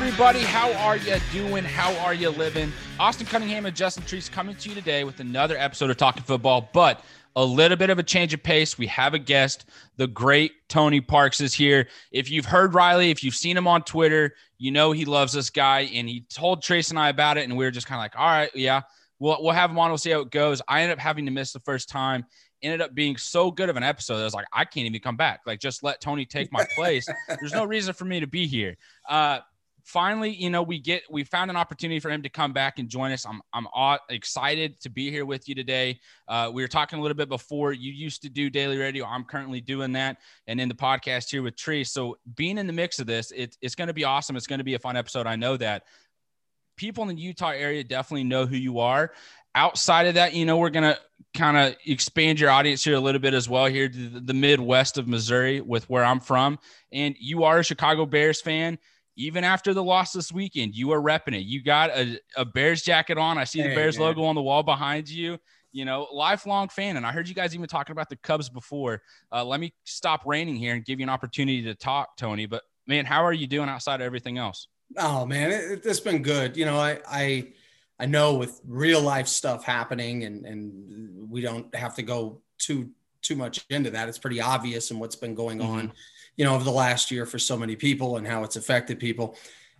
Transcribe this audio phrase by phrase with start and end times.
[0.00, 0.38] everybody.
[0.38, 1.64] How are you doing?
[1.64, 2.72] How are you living?
[3.00, 6.70] Austin Cunningham and Justin Treese coming to you today with another episode of Talking Football,
[6.72, 8.78] but a little bit of a change of pace.
[8.78, 9.68] We have a guest.
[9.96, 11.88] The great Tony Parks is here.
[12.12, 15.50] If you've heard Riley, if you've seen him on Twitter, you know he loves this
[15.50, 18.04] guy, and he told Trace and I about it, and we were just kind of
[18.04, 18.82] like, all right, yeah,
[19.18, 19.90] we'll, we'll have him on.
[19.90, 20.62] We'll see how it goes.
[20.68, 22.24] I ended up having to miss the first time.
[22.62, 24.20] Ended up being so good of an episode.
[24.20, 25.40] I was like, I can't even come back.
[25.44, 27.08] Like, just let Tony take my place.
[27.40, 28.76] There's no reason for me to be here.
[29.08, 29.40] Uh,
[29.88, 32.90] finally, you know, we get we found an opportunity for him to come back and
[32.90, 33.24] join us.
[33.24, 33.66] I'm I'm
[34.10, 35.98] excited to be here with you today.
[36.28, 37.72] Uh, we were talking a little bit before.
[37.72, 39.06] You used to do daily radio.
[39.06, 41.84] I'm currently doing that, and in the podcast here with Tree.
[41.84, 44.36] So being in the mix of this, it, it's going to be awesome.
[44.36, 45.26] It's going to be a fun episode.
[45.26, 45.84] I know that.
[46.76, 49.10] People in the Utah area definitely know who you are.
[49.56, 50.96] Outside of that, you know, we're gonna
[51.34, 54.96] kind of expand your audience here a little bit as well here to the Midwest
[54.96, 56.56] of Missouri with where I'm from.
[56.92, 58.78] And you are a Chicago Bears fan
[59.18, 61.40] even after the loss this weekend, you are repping it.
[61.40, 63.36] You got a, a Bears jacket on.
[63.36, 65.38] I see the Bears logo on the wall behind you.
[65.72, 66.96] You know, lifelong fan.
[66.96, 69.02] And I heard you guys even talking about the Cubs before.
[69.30, 72.46] Uh, let me stop raining here and give you an opportunity to talk, Tony.
[72.46, 74.68] But man, how are you doing outside of everything else?
[74.96, 76.56] Oh man, it, has been good.
[76.56, 77.48] You know, I, I,
[77.98, 82.90] I know with real life stuff happening and, and we don't have to go too,
[83.20, 84.08] too much into that.
[84.08, 85.70] It's pretty obvious and what's been going mm-hmm.
[85.70, 85.92] on
[86.38, 89.36] you know, over the last year for so many people and how it's affected people.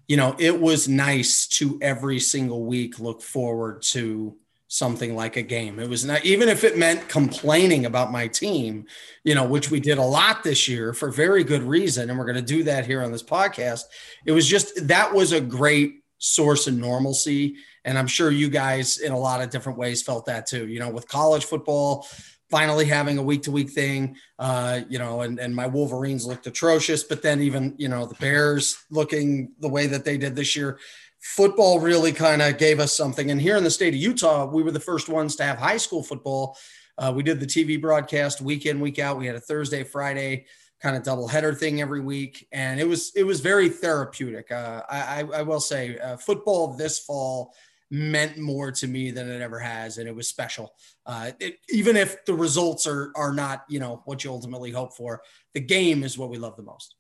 [0.09, 5.43] You know, it was nice to every single week look forward to something like a
[5.43, 5.79] game.
[5.79, 8.87] It was not even if it meant complaining about my team,
[9.25, 12.11] you know, which we did a lot this year for very good reason.
[12.11, 13.83] And we're going to do that here on this podcast.
[14.27, 17.57] It was just that was a great source of normalcy.
[17.85, 20.67] And I'm sure you guys in a lot of different ways felt that too.
[20.67, 22.07] You know, with college football,
[22.51, 26.47] finally having a week to week thing, uh, you know, and, and my Wolverines looked
[26.47, 30.57] atrocious, but then even, you know, the Bears looking the way that they did this
[30.57, 30.79] year,
[31.21, 33.31] football really kind of gave us something.
[33.31, 35.77] And here in the state of Utah, we were the first ones to have high
[35.77, 36.57] school football.
[36.97, 39.19] Uh, we did the TV broadcast week in, week out.
[39.19, 40.47] We had a Thursday, Friday
[40.81, 42.47] kind of double header thing every week.
[42.53, 44.53] And it was, it was very therapeutic.
[44.53, 47.53] Uh, I, I, will say uh, football this fall
[47.91, 50.75] meant more to me than it ever has, and it was special.
[51.07, 54.97] Uh, it, even if the results are are not, you know, what you ultimately hope
[54.97, 55.23] for,
[55.55, 56.95] the game is what we love the most.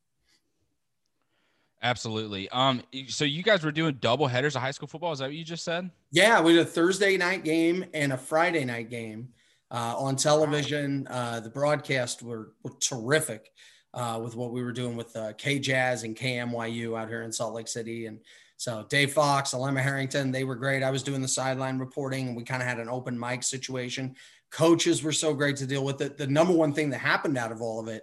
[1.82, 2.48] Absolutely.
[2.48, 5.12] Um, so you guys were doing double headers of high school football.
[5.12, 5.90] Is that what you just said?
[6.10, 9.28] Yeah, we did a Thursday night game and a Friday night game
[9.70, 11.06] uh, on television.
[11.08, 13.52] Uh, the broadcast were, were terrific
[13.94, 17.54] uh, with what we were doing with uh, KJZZ and KMYU out here in Salt
[17.54, 18.18] Lake City, and
[18.58, 20.82] so Dave Fox, Alema Harrington, they were great.
[20.82, 24.16] I was doing the sideline reporting and we kind of had an open mic situation.
[24.50, 26.18] Coaches were so great to deal with it.
[26.18, 28.02] The number one thing that happened out of all of it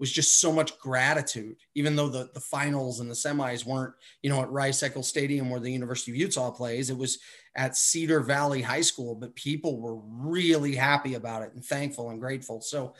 [0.00, 4.28] was just so much gratitude, even though the, the finals and the semis weren't, you
[4.28, 6.90] know, at Rice Eccles Stadium where the University of Utah plays.
[6.90, 7.20] It was
[7.54, 12.18] at Cedar Valley High School, but people were really happy about it and thankful and
[12.18, 12.60] grateful.
[12.60, 12.94] So,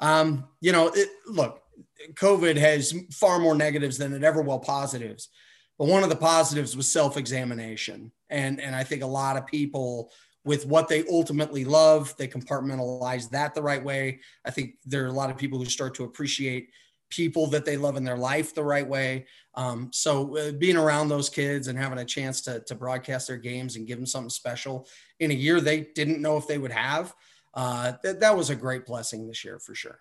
[0.00, 1.62] um, you know, it, look,
[2.12, 5.28] COVID has far more negatives than it ever will positives.
[5.78, 8.12] But one of the positives was self examination.
[8.30, 10.12] And, and I think a lot of people,
[10.44, 14.20] with what they ultimately love, they compartmentalize that the right way.
[14.44, 16.70] I think there are a lot of people who start to appreciate
[17.12, 19.26] people that they love in their life the right way.
[19.54, 23.36] Um, so uh, being around those kids and having a chance to, to broadcast their
[23.36, 24.88] games and give them something special
[25.20, 27.14] in a year they didn't know if they would have,
[27.52, 30.00] uh, th- that was a great blessing this year for sure.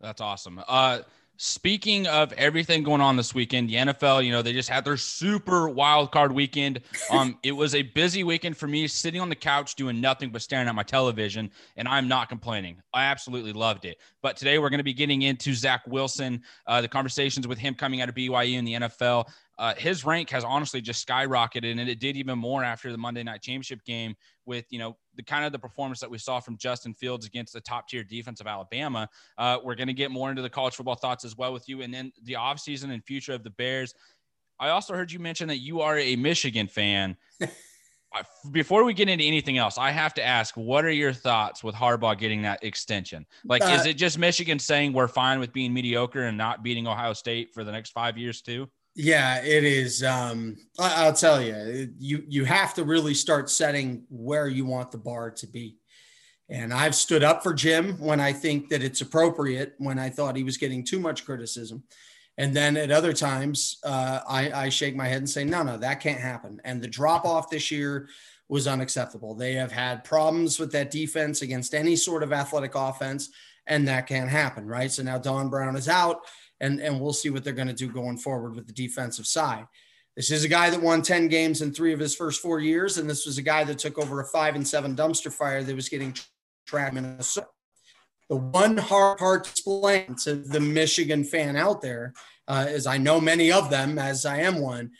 [0.00, 0.62] That's awesome.
[0.66, 1.00] Uh,
[1.36, 4.96] Speaking of everything going on this weekend, the NFL, you know, they just had their
[4.96, 6.80] super wild card weekend.
[7.10, 10.42] Um, it was a busy weekend for me, sitting on the couch doing nothing but
[10.42, 12.80] staring at my television, and I'm not complaining.
[12.92, 13.98] I absolutely loved it.
[14.22, 17.74] But today we're going to be getting into Zach Wilson, uh, the conversations with him
[17.74, 19.28] coming out of BYU in the NFL.
[19.58, 23.22] Uh, his rank has honestly just skyrocketed, and it did even more after the Monday
[23.22, 26.56] Night Championship game with you know the kind of the performance that we saw from
[26.56, 29.08] Justin Fields against the top tier defense of Alabama.
[29.38, 31.82] Uh, we're going to get more into the college football thoughts as well with you,
[31.82, 33.94] and then the offseason and future of the Bears.
[34.58, 37.16] I also heard you mention that you are a Michigan fan.
[38.52, 41.74] Before we get into anything else, I have to ask, what are your thoughts with
[41.74, 43.26] Harbaugh getting that extension?
[43.44, 46.86] Like, uh, is it just Michigan saying we're fine with being mediocre and not beating
[46.86, 48.68] Ohio State for the next five years too?
[48.96, 50.04] Yeah, it is.
[50.04, 54.92] Um, I, will tell you, you you have to really start setting where you want
[54.92, 55.78] the bar to be.
[56.48, 60.36] And I've stood up for Jim when I think that it's appropriate, when I thought
[60.36, 61.82] he was getting too much criticism.
[62.36, 65.76] And then at other times, uh, I, I shake my head and say, no, no,
[65.78, 66.60] that can't happen.
[66.64, 68.08] And the drop off this year
[68.48, 69.34] was unacceptable.
[69.34, 73.30] They have had problems with that defense against any sort of athletic offense,
[73.66, 74.90] and that can't happen, right?
[74.90, 76.26] So now Don Brown is out
[76.64, 79.66] and and we'll see what they're going to do going forward with the defensive side.
[80.16, 82.98] This is a guy that won 10 games in three of his first four years,
[82.98, 85.76] and this was a guy that took over a five and seven dumpster fire that
[85.76, 86.14] was getting
[86.66, 87.48] tracked in Minnesota.
[88.30, 92.14] The one hard part to explain to the Michigan fan out there,
[92.48, 94.92] uh, as I know many of them, as I am one,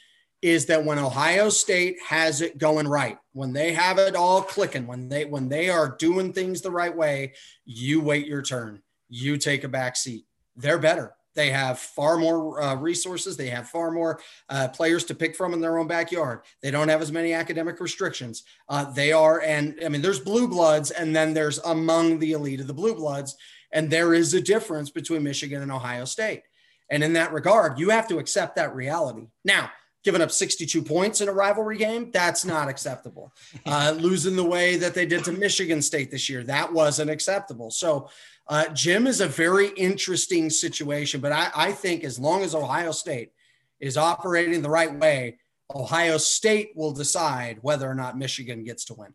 [0.42, 4.86] is that when Ohio State has it going right, when they have it all clicking,
[4.86, 7.32] when they when they are doing things the right way,
[7.64, 10.26] you wait your turn, you take a back seat.
[10.56, 11.14] They're better.
[11.34, 13.36] They have far more uh, resources.
[13.36, 16.40] They have far more uh, players to pick from in their own backyard.
[16.62, 18.44] They don't have as many academic restrictions.
[18.68, 22.60] Uh, they are, and I mean, there's blue bloods, and then there's among the elite
[22.60, 23.36] of the blue bloods.
[23.72, 26.42] And there is a difference between Michigan and Ohio State.
[26.90, 29.26] And in that regard, you have to accept that reality.
[29.44, 29.70] Now,
[30.04, 33.32] giving up 62 points in a rivalry game, that's not acceptable.
[33.66, 37.70] Uh, losing the way that they did to Michigan State this year, that wasn't acceptable.
[37.70, 38.10] So,
[38.46, 42.92] uh, Jim is a very interesting situation, but I, I think as long as Ohio
[42.92, 43.32] State
[43.80, 45.38] is operating the right way,
[45.74, 49.14] Ohio State will decide whether or not Michigan gets to win.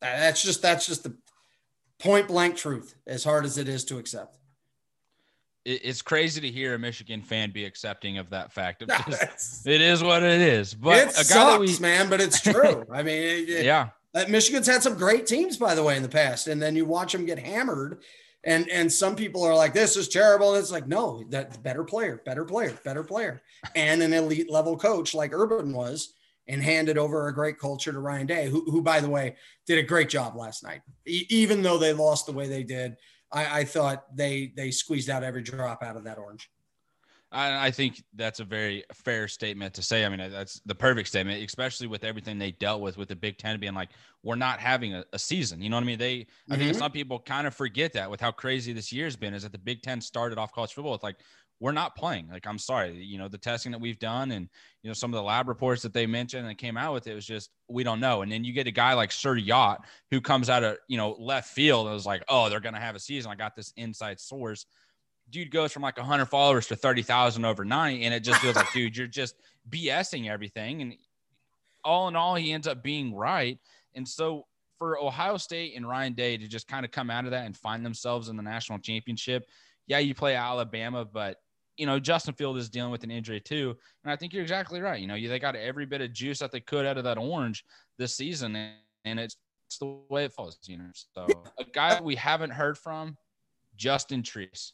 [0.00, 1.14] That's just that's just the
[1.98, 4.38] point blank truth, as hard as it is to accept.
[5.66, 8.82] It's crazy to hear a Michigan fan be accepting of that fact.
[9.06, 10.72] Just, it is what it is.
[10.72, 11.78] But it sucks, we...
[11.82, 12.08] man.
[12.08, 12.86] But it's true.
[12.90, 13.90] I mean, it, yeah.
[14.26, 17.12] Michigan's had some great teams, by the way, in the past, and then you watch
[17.12, 18.02] them get hammered
[18.44, 20.54] and and some people are like this is terrible.
[20.54, 23.42] And it's like no that better player better player better player.
[23.74, 26.14] And an elite level coach like urban was
[26.48, 29.78] and handed over a great culture to ryan day who, who by the way did
[29.78, 30.80] a great job last night.
[31.06, 32.96] E- even though they lost the way they did
[33.30, 36.50] I, I thought they they squeezed out every drop out of that orange
[37.32, 40.04] I, I think that's a very fair statement to say.
[40.04, 43.38] I mean, that's the perfect statement, especially with everything they dealt with with the Big
[43.38, 43.90] Ten being like,
[44.22, 45.62] we're not having a, a season.
[45.62, 45.98] You know what I mean?
[45.98, 46.52] They, mm-hmm.
[46.52, 49.34] I think some people kind of forget that with how crazy this year's been.
[49.34, 51.16] Is that the Big Ten started off college football with like,
[51.60, 52.28] we're not playing.
[52.28, 54.48] Like, I'm sorry, you know, the testing that we've done and
[54.82, 57.14] you know some of the lab reports that they mentioned and came out with it
[57.14, 58.22] was just we don't know.
[58.22, 61.14] And then you get a guy like Sir Yacht who comes out of you know
[61.18, 63.30] left field and was like, oh, they're gonna have a season.
[63.30, 64.64] I got this inside source
[65.30, 68.02] dude goes from like 100 followers to 30,000 overnight.
[68.02, 69.36] And it just feels like, dude, you're just
[69.68, 70.82] BSing everything.
[70.82, 70.94] And
[71.84, 73.58] all in all, he ends up being right.
[73.94, 74.46] And so
[74.78, 77.56] for Ohio State and Ryan Day to just kind of come out of that and
[77.56, 79.46] find themselves in the national championship,
[79.86, 81.36] yeah, you play Alabama, but
[81.76, 83.74] you know, Justin Fields is dealing with an injury too.
[84.04, 85.00] And I think you're exactly right.
[85.00, 87.64] You know, they got every bit of juice that they could out of that orange
[87.96, 88.74] this season.
[89.04, 89.36] And it's,
[89.78, 90.90] the way it falls, you know.
[90.92, 91.26] So
[91.58, 93.16] a guy we haven't heard from,
[93.76, 94.72] Justin Treese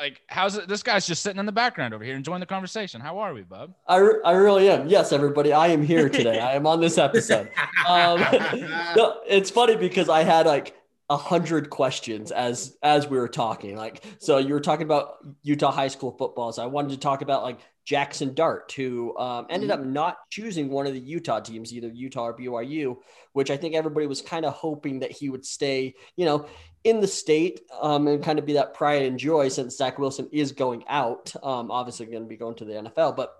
[0.00, 3.00] like how's it this guy's just sitting in the background over here enjoying the conversation.
[3.00, 3.74] How are we bub?
[3.86, 4.88] I, I really am.
[4.88, 6.38] Yes everybody i am here today.
[6.52, 7.50] I am on this episode.
[7.88, 8.20] Um,
[8.96, 10.76] no, it's funny because i had like
[11.10, 13.76] a hundred questions as as we were talking.
[13.76, 16.52] Like so you were talking about utah high school football.
[16.52, 20.68] So i wanted to talk about like jaxson dart who um, ended up not choosing
[20.70, 22.96] one of the utah teams either utah or byu
[23.32, 26.46] which i think everybody was kind of hoping that he would stay you know
[26.84, 30.28] in the state um, and kind of be that pride and joy since Zach Wilson
[30.32, 31.32] is going out.
[31.42, 33.34] Um, obviously, going to be going to the NFL, but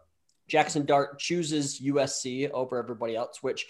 [0.51, 3.67] Jaxson Dart chooses USC over everybody else, which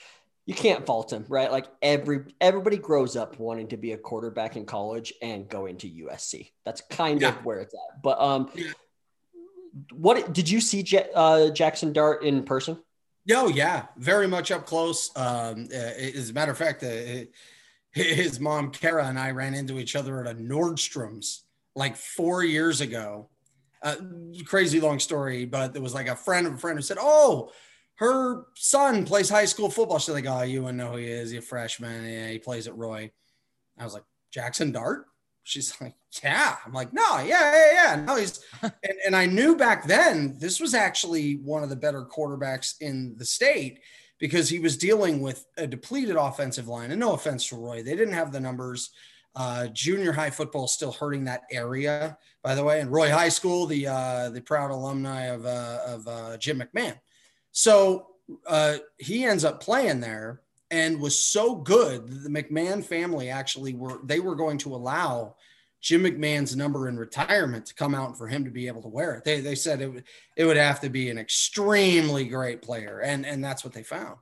[0.47, 1.51] you can't fault him, right?
[1.51, 5.87] Like every everybody grows up wanting to be a quarterback in college and go into
[5.87, 6.51] USC.
[6.65, 7.29] That's kind yeah.
[7.29, 8.03] of where it's at.
[8.03, 8.51] But um,
[9.93, 12.83] what did you see J- uh, Jaxson Dart in person?
[13.31, 15.11] Oh yeah, very much up close.
[15.15, 17.33] Um, uh, as a matter of fact, uh, it,
[17.93, 21.45] his mom Kara and I ran into each other at a Nordstrom's
[21.75, 23.29] like four years ago.
[23.83, 23.97] Uh,
[24.47, 27.51] crazy long story, but there was like a friend of a friend who said, "Oh,
[27.97, 31.31] her son plays high school football." She's like, "Oh, you wouldn't know who he is.
[31.31, 32.05] He's a freshman.
[32.05, 33.11] Yeah, he plays at Roy."
[33.77, 35.07] I was like, "Jaxson Dart."
[35.43, 38.73] She's like, "Yeah." I'm like, "No, yeah, yeah, yeah." No, he's and,
[39.07, 43.25] and I knew back then this was actually one of the better quarterbacks in the
[43.25, 43.81] state
[44.23, 46.93] because he was dealing with a depleted offensive line.
[46.93, 48.91] And no offense to Roy, they didn't have the numbers.
[49.35, 52.81] Uh, junior high football is still hurting that area, by the way.
[52.81, 57.01] And Roy High School, the uh, the proud alumni of uh, of uh, Jim McMahon.
[57.51, 58.11] So
[58.47, 62.07] uh, he ends up playing there and was so good.
[62.07, 65.35] That the McMahon family actually were they were going to allow
[65.83, 69.15] Jim McMahon's number in retirement to come out for him to be able to wear
[69.15, 69.25] it.
[69.25, 70.05] They, they said it would,
[70.37, 73.01] it would have to be an extremely great player.
[73.01, 74.17] And, and that's what they found.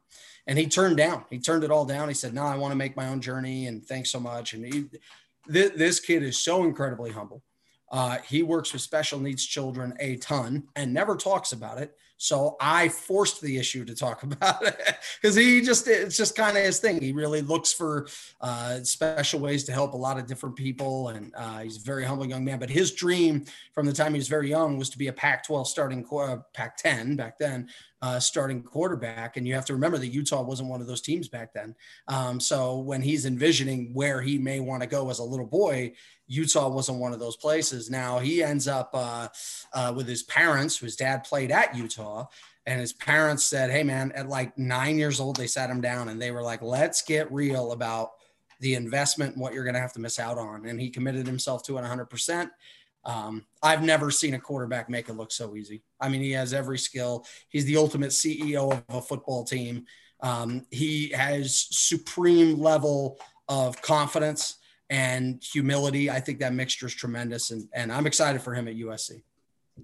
[0.47, 2.09] And he turned down, he turned it all down.
[2.09, 3.67] He said, no, I want to make my own journey.
[3.67, 4.55] And thanks so much.
[4.55, 4.87] And he,
[5.53, 7.43] th- this kid is so incredibly humble.
[7.93, 11.95] Uh, he works with special needs children a ton and never talks about it.
[12.23, 14.79] So I forced the issue to talk about it
[15.21, 17.01] because he just, it's just kind of his thing.
[17.01, 18.09] He really looks for
[18.43, 21.09] uh, special ways to help a lot of different people.
[21.09, 22.59] And uh, he's a very humble young man.
[22.59, 25.47] But his dream from the time he was very young was to be a Pac
[25.47, 27.71] 12 starting, uh, Pac 10 back then,
[28.03, 29.39] uh, starting quarterback.
[29.39, 31.75] And you have to remember that Utah wasn't one of those teams back then.
[32.07, 35.95] Um, so when he's envisioning where he may want to go as a little boy,
[36.31, 37.91] Utah wasn't one of those places.
[37.91, 39.27] Now he ends up uh,
[39.73, 42.27] uh, with his parents, whose dad played at Utah.
[42.67, 46.09] And his parents said, Hey, man, at like nine years old, they sat him down
[46.09, 48.13] and they were like, Let's get real about
[48.61, 50.67] the investment and what you're going to have to miss out on.
[50.67, 52.51] And he committed himself to it 100%.
[53.05, 55.83] Um, I've never seen a quarterback make it look so easy.
[56.01, 57.27] I mean, he has every skill.
[57.49, 59.87] He's the ultimate CEO of a football team.
[60.21, 63.19] Um, he has supreme level
[63.49, 64.60] of confidence
[64.91, 66.11] and humility.
[66.11, 69.23] I think that mixture is tremendous, and and I'm excited for him at USC.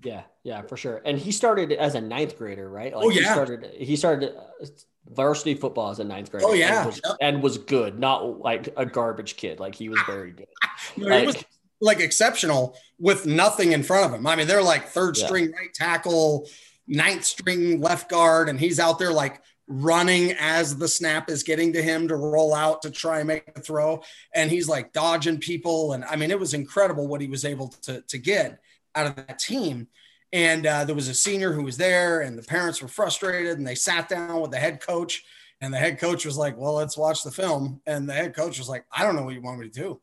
[0.02, 1.00] Yeah, yeah, for sure.
[1.04, 2.94] And he started as a ninth grader, right?
[2.94, 3.20] Like oh yeah.
[3.20, 3.70] He started.
[3.74, 4.66] He started uh,
[5.08, 6.46] varsity football as a ninth grader.
[6.46, 7.16] Oh yeah, and was, yep.
[7.20, 9.60] and was good, not like a garbage kid.
[9.60, 10.48] Like he was very good.
[10.96, 11.44] no, like, he was
[11.80, 14.26] like exceptional with nothing in front of him.
[14.26, 15.56] I mean, they're like third string yeah.
[15.56, 16.48] right tackle,
[16.86, 21.72] ninth string left guard, and he's out there like running as the snap is getting
[21.72, 24.02] to him to roll out to try and make a throw.
[24.34, 25.92] And he's like dodging people.
[25.92, 28.60] And I mean, it was incredible what he was able to, to get
[28.94, 29.88] out of that team.
[30.32, 33.66] And uh, there was a senior who was there, and the parents were frustrated, and
[33.66, 35.24] they sat down with the head coach.
[35.60, 37.80] And the head coach was like, Well, let's watch the film.
[37.86, 40.00] And the head coach was like, I don't know what you want me to do,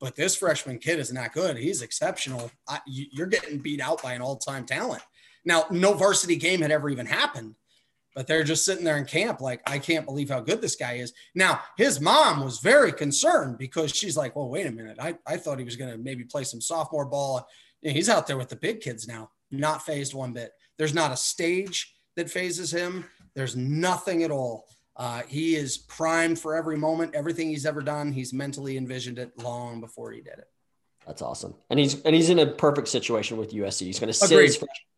[0.00, 1.56] but this freshman kid is not good.
[1.56, 2.50] He's exceptional.
[2.68, 5.02] I, you're getting beat out by an all time talent.
[5.44, 7.54] Now, no varsity game had ever even happened
[8.14, 10.94] but they're just sitting there in camp like i can't believe how good this guy
[10.94, 11.12] is.
[11.34, 14.98] Now his mom was very concerned because she's like well wait a minute.
[15.00, 17.46] I, I thought he was going to maybe play some sophomore ball
[17.82, 20.52] and he's out there with the big kids now not phased one bit.
[20.78, 23.04] There's not a stage that phases him.
[23.34, 24.66] There's nothing at all.
[24.96, 27.14] Uh, he is primed for every moment.
[27.14, 30.48] Everything he's ever done he's mentally envisioned it long before he did it.
[31.06, 31.54] That's awesome.
[31.70, 34.56] And he's and he's in a perfect situation with usc he's going to sit his
[34.56, 34.91] freshman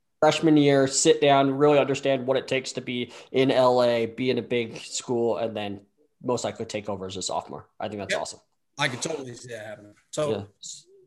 [0.57, 4.43] year, sit down, really understand what it takes to be in LA, be in a
[4.43, 5.81] big school, and then
[6.23, 7.66] most likely take over as a sophomore.
[7.78, 8.21] I think that's yep.
[8.21, 8.40] awesome.
[8.78, 9.95] I could totally see that happening.
[10.11, 10.43] So, yeah.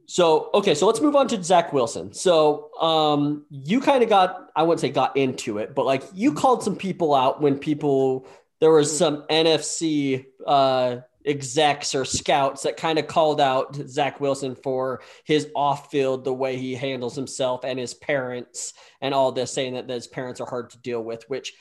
[0.05, 2.13] so okay, so let's move on to Zach Wilson.
[2.13, 6.33] So, um, you kind of got, I wouldn't say got into it, but like you
[6.33, 8.27] called some people out when people
[8.59, 14.55] there was some NFC uh execs or scouts that kind of called out Zach Wilson
[14.55, 19.51] for his off field, the way he handles himself and his parents and all this,
[19.51, 21.53] saying that his parents are hard to deal with, which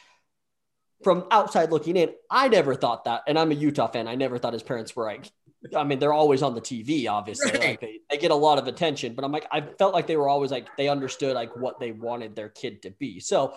[1.02, 3.22] from outside looking in, I never thought that.
[3.26, 4.08] And I'm a Utah fan.
[4.08, 5.30] I never thought his parents were like,
[5.74, 7.50] I mean, they're always on the TV, obviously.
[7.50, 7.60] Right.
[7.60, 10.16] Like they, they get a lot of attention, but I'm like, I felt like they
[10.16, 13.20] were always like, they understood like what they wanted their kid to be.
[13.20, 13.54] So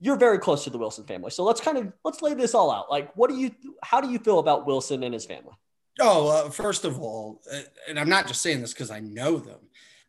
[0.00, 1.30] you're very close to the Wilson family.
[1.30, 2.90] So let's kind of let's lay this all out.
[2.90, 3.50] Like, what do you
[3.82, 5.54] how do you feel about Wilson and his family?
[6.00, 9.38] Oh, uh, first of all, uh, and I'm not just saying this because I know
[9.38, 9.60] them.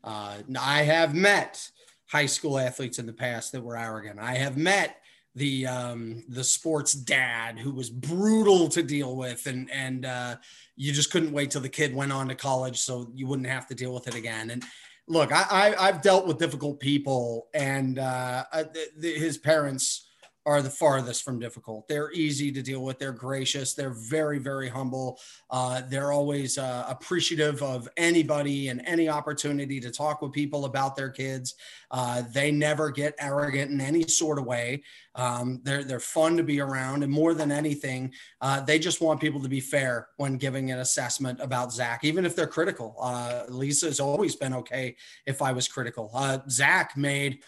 [0.03, 1.69] Uh, I have met
[2.07, 4.19] high school athletes in the past that were arrogant.
[4.19, 4.97] I have met
[5.35, 10.35] the um, the sports dad who was brutal to deal with, and and uh,
[10.75, 13.67] you just couldn't wait till the kid went on to college so you wouldn't have
[13.67, 14.49] to deal with it again.
[14.49, 14.63] And
[15.07, 20.04] look, I, I have dealt with difficult people, and uh, the, the, his parents
[20.45, 21.87] are the farthest from difficult.
[21.87, 22.99] They're easy to deal with.
[22.99, 23.73] They're gracious.
[23.73, 25.19] They're very, very humble.
[25.49, 30.95] Uh, they're always uh, appreciative of anybody and any opportunity to talk with people about
[30.95, 31.55] their kids.
[31.89, 34.83] Uh, they never get arrogant in any sort of way.
[35.15, 39.21] Um, they're they're fun to be around, and more than anything, uh, they just want
[39.21, 42.95] people to be fair when giving an assessment about Zach, even if they're critical.
[42.99, 46.11] Uh, Lisa's always been okay if I was critical.
[46.13, 47.43] Uh, Zach made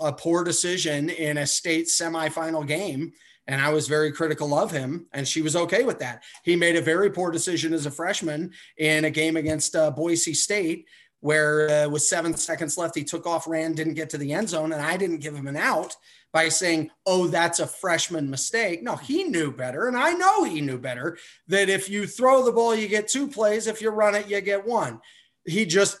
[0.00, 3.12] a poor decision in a state semifinal game
[3.48, 6.22] and I was very critical of him, and she was okay with that.
[6.42, 10.34] He made a very poor decision as a freshman in a game against uh, Boise
[10.34, 10.86] State,
[11.20, 14.50] where uh, with seven seconds left, he took off, ran, didn't get to the end
[14.50, 15.96] zone, and I didn't give him an out
[16.30, 20.60] by saying, "Oh, that's a freshman mistake." No, he knew better, and I know he
[20.60, 21.16] knew better
[21.48, 23.66] that if you throw the ball, you get two plays.
[23.66, 25.00] If you run it, you get one.
[25.46, 25.98] He just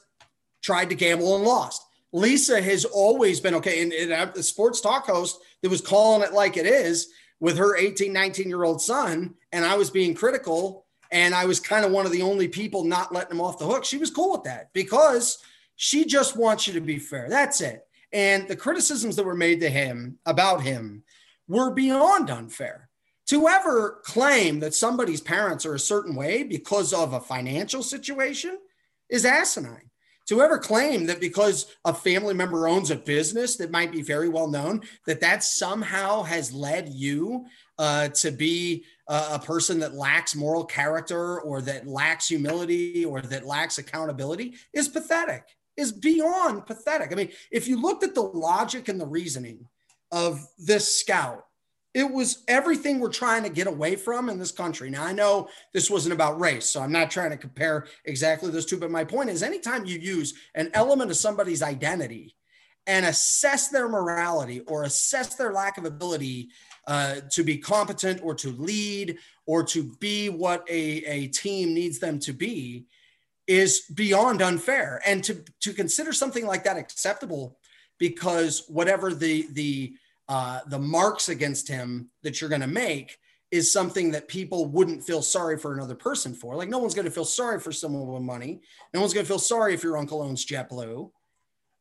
[0.62, 1.82] tried to gamble and lost.
[2.12, 3.82] Lisa has always been okay.
[3.82, 7.08] And, and the sports talk host that was calling it like it is
[7.40, 9.34] with her 18, 19 year old son.
[9.52, 10.86] And I was being critical.
[11.10, 13.66] And I was kind of one of the only people not letting him off the
[13.66, 13.84] hook.
[13.84, 15.38] She was cool with that because
[15.76, 17.28] she just wants you to be fair.
[17.28, 17.86] That's it.
[18.12, 21.04] And the criticisms that were made to him about him
[21.46, 22.88] were beyond unfair.
[23.28, 28.58] To ever claim that somebody's parents are a certain way because of a financial situation
[29.10, 29.90] is asinine
[30.28, 34.28] to ever claim that because a family member owns a business that might be very
[34.28, 37.46] well known, that that somehow has led you
[37.78, 43.46] uh, to be a person that lacks moral character or that lacks humility or that
[43.46, 45.44] lacks accountability is pathetic,
[45.78, 47.10] is beyond pathetic.
[47.10, 49.66] I mean, if you looked at the logic and the reasoning
[50.12, 51.46] of this scout,
[51.94, 54.90] it was everything we're trying to get away from in this country.
[54.90, 58.66] Now, I know this wasn't about race, so I'm not trying to compare exactly those
[58.66, 62.36] two, but my point is anytime you use an element of somebody's identity
[62.86, 66.48] and assess their morality or assess their lack of ability
[66.86, 71.98] uh, to be competent or to lead or to be what a, a team needs
[71.98, 72.86] them to be
[73.46, 75.00] is beyond unfair.
[75.06, 77.58] And to, to consider something like that acceptable
[77.98, 79.94] because whatever the, the,
[80.28, 83.18] uh, the marks against him that you're going to make
[83.50, 86.54] is something that people wouldn't feel sorry for another person for.
[86.54, 88.60] Like no one's going to feel sorry for someone with money.
[88.92, 91.10] No one's going to feel sorry if your uncle owns JetBlue.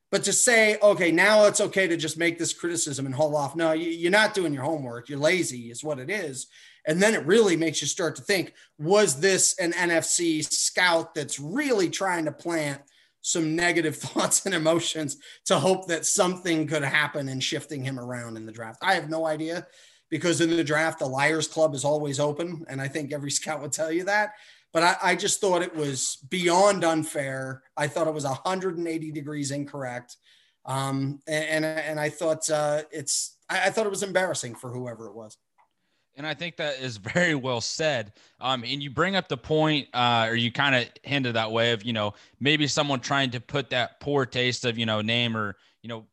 [0.10, 3.58] But to say, okay, now it's okay to just make this criticism and hold off.
[3.58, 5.10] No, you're not doing your homework.
[5.10, 6.48] You're lazy, is what it is.
[6.86, 11.40] And then it really makes you start to think, was this an NFC scout that's
[11.40, 12.82] really trying to plant–
[13.28, 18.38] some negative thoughts and emotions to hope that something could happen in shifting him around
[18.38, 18.80] in the draft.
[18.82, 19.68] I have no idea
[20.10, 22.66] because in the draft, the Liars Club is always open.
[22.70, 24.32] And I think every scout would tell you that.
[24.74, 27.64] But I, I just thought it was beyond unfair.
[27.76, 30.18] I thought it was 180 degrees incorrect.
[30.66, 34.72] Um, and, and, and I thought uh, it's, I, I thought it was embarrassing for
[34.72, 35.38] whoever it was.
[36.18, 38.12] And I think that is very well said.
[38.42, 41.72] Um, and you bring up the point, uh, or you kind of hinted that way
[41.72, 45.38] of, you know, maybe someone trying to put that poor taste of, you know, name
[45.38, 46.06] or, you know,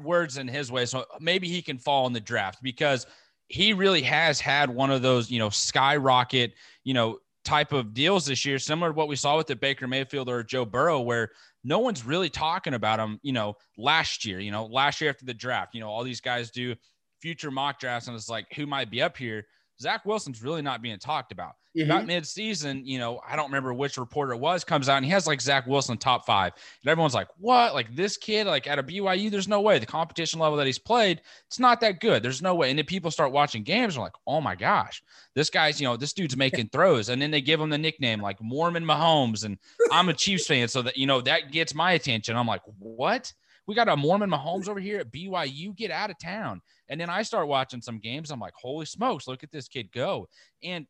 [0.00, 0.86] words in his way.
[0.86, 3.06] So maybe he can fall in the draft because
[3.48, 6.52] he really has had one of those, you know, skyrocket,
[6.84, 9.88] you know, type of deals this year, similar to what we saw with the Baker
[9.88, 11.30] Mayfield or Joe Burrow, where
[11.64, 15.24] no one's really talking about him, you know, last year, you know, last year after
[15.24, 16.74] the draft, you know, all these guys do
[17.20, 19.46] future mock drafts and it's like who might be up here.
[19.80, 21.52] Zach Wilson's really not being talked about.
[21.76, 21.90] Mm-hmm.
[21.90, 25.12] About mid-season, you know, I don't remember which reporter it was, comes out and he
[25.12, 26.52] has like Zach Wilson top five.
[26.82, 27.74] And everyone's like, what?
[27.74, 29.78] Like this kid, like at a BYU, there's no way.
[29.78, 32.22] The competition level that he's played, it's not that good.
[32.22, 32.70] There's no way.
[32.70, 35.02] And then people start watching games and like, oh my gosh,
[35.36, 37.10] this guy's, you know, this dude's making throws.
[37.10, 39.44] And then they give him the nickname like Mormon Mahomes.
[39.44, 39.58] And
[39.92, 40.66] I'm a Chiefs fan.
[40.66, 42.36] So that, you know, that gets my attention.
[42.36, 43.32] I'm like, what?
[43.68, 45.76] We got a Mormon Mahomes over here at BYU.
[45.76, 46.62] Get out of town.
[46.88, 48.30] And then I start watching some games.
[48.30, 50.26] I'm like, holy smokes, look at this kid go.
[50.62, 50.86] And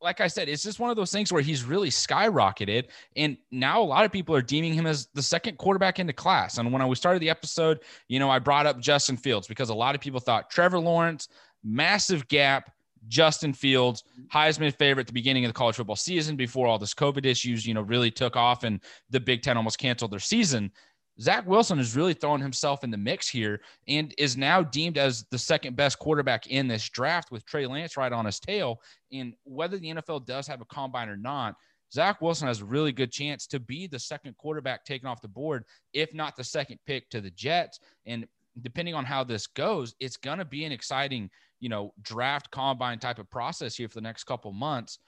[0.00, 2.86] like I said, it's just one of those things where he's really skyrocketed.
[3.14, 6.12] And now a lot of people are deeming him as the second quarterback in the
[6.14, 6.56] class.
[6.56, 9.74] And when I started the episode, you know, I brought up Justin Fields because a
[9.74, 11.28] lot of people thought Trevor Lawrence,
[11.62, 12.72] massive gap.
[13.06, 16.94] Justin Fields, Heisman favorite at the beginning of the college football season before all this
[16.94, 20.70] COVID issues, you know, really took off and the Big Ten almost canceled their season.
[21.20, 25.24] Zach Wilson is really throwing himself in the mix here and is now deemed as
[25.30, 28.80] the second best quarterback in this draft with Trey Lance right on his tail.
[29.12, 31.56] And whether the NFL does have a combine or not,
[31.92, 35.28] Zach Wilson has a really good chance to be the second quarterback taken off the
[35.28, 37.80] board, if not the second pick to the Jets.
[38.06, 38.26] And
[38.60, 42.98] depending on how this goes, it's going to be an exciting, you know, draft combine
[42.98, 44.98] type of process here for the next couple months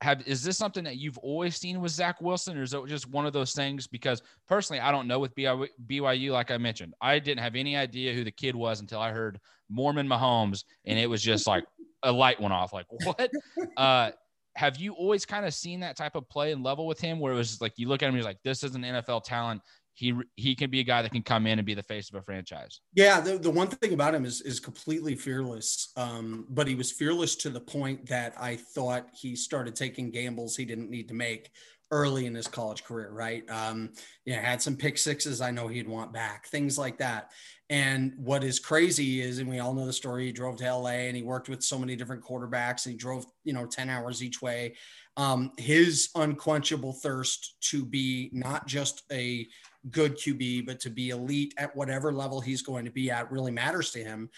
[0.00, 3.08] have is this something that you've always seen with Zach Wilson, or is it just
[3.08, 3.86] one of those things?
[3.86, 6.30] Because personally, I don't know with BYU.
[6.30, 9.40] Like I mentioned, I didn't have any idea who the kid was until I heard
[9.68, 11.64] Mormon Mahomes, and it was just like
[12.04, 12.72] a light went off.
[12.72, 13.30] Like what?
[13.76, 14.12] uh,
[14.54, 17.32] have you always kind of seen that type of play and level with him, where
[17.32, 19.62] it was like you look at him, you're like, this is an NFL talent
[19.98, 22.14] he he can be a guy that can come in and be the face of
[22.14, 22.80] a franchise.
[22.94, 25.90] Yeah, the, the one thing about him is is completely fearless.
[25.96, 30.56] Um, but he was fearless to the point that I thought he started taking gambles
[30.56, 31.50] he didn't need to make
[31.90, 33.48] early in his college career, right?
[33.50, 33.90] Um,
[34.24, 37.32] yeah, had some pick sixes I know he'd want back, things like that.
[37.70, 41.06] And what is crazy is, and we all know the story, he drove to LA
[41.08, 44.22] and he worked with so many different quarterbacks and he drove, you know, 10 hours
[44.22, 44.76] each way.
[45.18, 49.48] Um, his unquenchable thirst to be not just a
[49.90, 53.50] good QB, but to be elite at whatever level he's going to be at really
[53.50, 54.30] matters to him.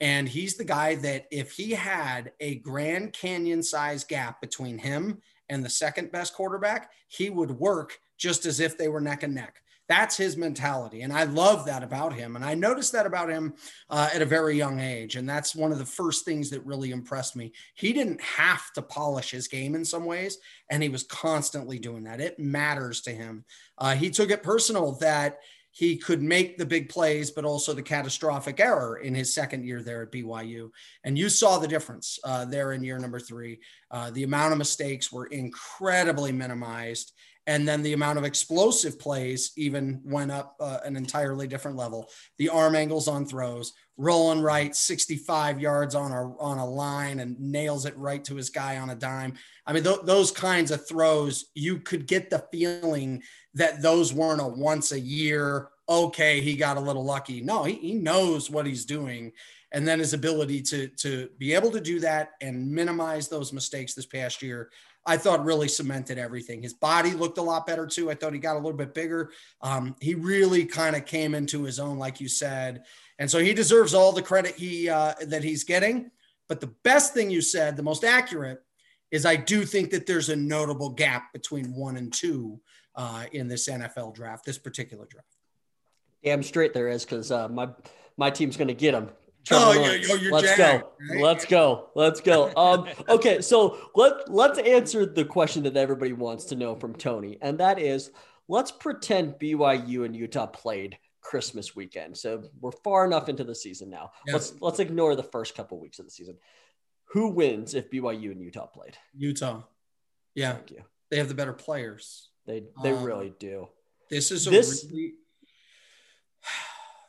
[0.00, 5.22] And he's the guy that if he had a Grand Canyon size gap between him
[5.48, 9.34] and the second best quarterback, he would work just as if they were neck and
[9.34, 9.62] neck.
[9.88, 11.02] That's his mentality.
[11.02, 12.34] And I love that about him.
[12.34, 13.54] And I noticed that about him
[13.88, 15.16] uh, at a very young age.
[15.16, 17.52] And that's one of the first things that really impressed me.
[17.74, 20.38] He didn't have to polish his game in some ways,
[20.70, 22.20] and he was constantly doing that.
[22.20, 23.44] It matters to him.
[23.78, 25.38] Uh, he took it personal that
[25.76, 29.82] he could make the big plays, but also the catastrophic error in his second year
[29.82, 30.70] there at BYU.
[31.04, 33.60] And you saw the difference uh, there in year number three.
[33.90, 37.12] Uh, the amount of mistakes were incredibly minimized
[37.46, 42.10] And then the amount of explosive plays even went up uh, an entirely different level.
[42.38, 47.38] The arm angles on throws, rolling right 65 yards on a on a line and
[47.38, 49.34] nails it right to his guy on a dime.
[49.64, 53.22] I mean, th- those kinds of throws, you could get the feeling
[53.54, 55.68] that those weren't a once a year.
[55.88, 57.40] Okay, he got a little lucky.
[57.40, 59.32] No, he, he knows what he's doing,
[59.70, 63.94] and then his ability to to be able to do that and minimize those mistakes
[63.94, 64.70] this past year
[65.06, 66.62] I thought really cemented everything.
[66.62, 68.10] His body looked a lot better too.
[68.10, 69.30] I thought he got a little bit bigger.
[69.60, 72.84] Um, he really kind of came into his own, like you said,
[73.18, 76.10] and so he deserves all the credit he uh, that he's getting.
[76.48, 78.62] But the best thing you said, the most accurate,
[79.10, 82.60] is I do think that there's a notable gap between one and two
[82.94, 85.28] uh, in this NFL draft, this particular draft.
[86.24, 87.68] Damn straight there is, because uh, my
[88.16, 89.10] my team's going to get him.
[89.50, 90.92] Oh, yeah, you're let's Jack, go.
[91.10, 91.20] Right?
[91.20, 91.90] Let's go.
[91.94, 92.52] Let's go.
[92.56, 97.38] Um, okay, so let let's answer the question that everybody wants to know from Tony,
[97.40, 98.10] and that is,
[98.48, 102.16] let's pretend BYU and Utah played Christmas weekend.
[102.16, 104.12] So we're far enough into the season now.
[104.26, 104.34] Yeah.
[104.34, 106.36] Let's let's ignore the first couple weeks of the season.
[107.10, 108.96] Who wins if BYU and Utah played?
[109.16, 109.62] Utah.
[110.34, 110.54] Yeah.
[110.54, 110.82] Thank you.
[111.10, 112.30] They have the better players.
[112.46, 113.68] They they um, really do.
[114.10, 115.14] This is a this, really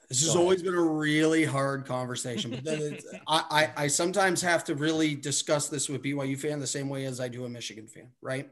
[0.09, 2.51] this has always been a really hard conversation.
[2.51, 3.43] But then I,
[3.77, 7.19] I, I sometimes have to really discuss this with BYU fan the same way as
[7.19, 8.49] I do a Michigan fan, right?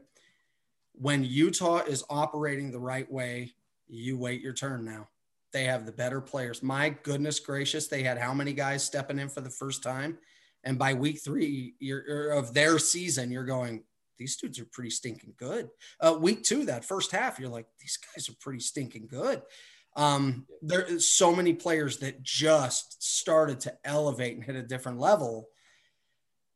[0.92, 3.54] When Utah is operating the right way,
[3.88, 5.08] you wait your turn now.
[5.52, 6.62] They have the better players.
[6.62, 10.18] My goodness gracious, they had how many guys stepping in for the first time?
[10.64, 13.84] And by week three you're, of their season, you're going,
[14.18, 15.68] these dudes are pretty stinking good.
[16.00, 19.42] Uh, week two, that first half, you're like, these guys are pretty stinking good.
[19.96, 25.48] Um, there's so many players that just started to elevate and hit a different level.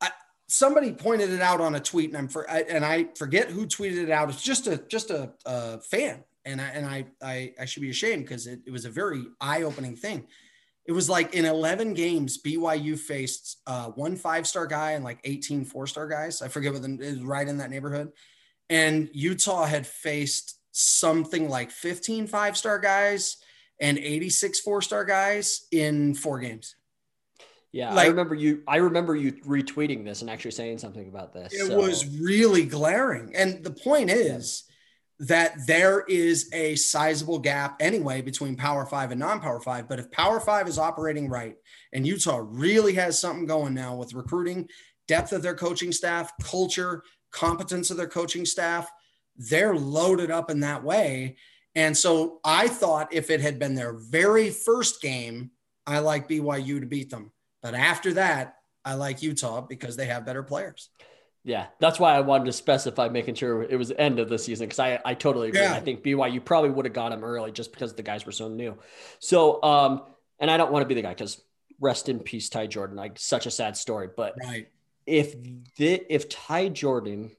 [0.00, 0.11] I,
[0.46, 3.66] somebody pointed it out on a tweet, and I'm for, I, and I forget who
[3.66, 4.29] tweeted it out.
[4.29, 7.90] It's just a just a, a fan, and I and I I, I should be
[7.90, 10.26] ashamed because it, it was a very eye opening thing.
[10.87, 15.20] It was like in 11 games, BYU faced uh, one five star guy and like
[15.24, 16.42] 18 four star guys.
[16.42, 18.12] I forget what the, right in that neighborhood.
[18.68, 23.38] And Utah had faced something like 15 five star guys
[23.80, 26.76] and 86 four star guys in four games.
[27.72, 28.62] Yeah, like, I remember you.
[28.66, 31.52] I remember you retweeting this and actually saying something about this.
[31.52, 31.76] It so.
[31.76, 34.64] was really glaring, and the point is
[35.20, 35.26] yeah.
[35.28, 39.88] that there is a sizable gap anyway between Power Five and non-Power Five.
[39.88, 41.54] But if Power Five is operating right,
[41.92, 44.68] and Utah really has something going now with recruiting,
[45.06, 48.90] depth of their coaching staff, culture, competence of their coaching staff,
[49.40, 51.37] they're loaded up in that way.
[51.74, 55.50] And so I thought if it had been their very first game,
[55.87, 57.33] I like BYU to beat them.
[57.62, 60.90] But after that, I like Utah because they have better players.
[61.42, 64.38] Yeah, that's why I wanted to specify making sure it was the end of the
[64.38, 65.62] season because I, I totally agree.
[65.62, 65.72] Yeah.
[65.72, 68.48] I think BYU probably would have got him early just because the guys were so
[68.48, 68.76] new.
[69.20, 70.03] So, um,
[70.38, 71.42] and I don't want to be the guy because
[71.81, 72.96] rest in peace, Ty Jordan.
[72.96, 74.09] Like such a sad story.
[74.14, 74.68] But right.
[75.07, 75.35] if
[75.76, 77.31] the if Ty Jordan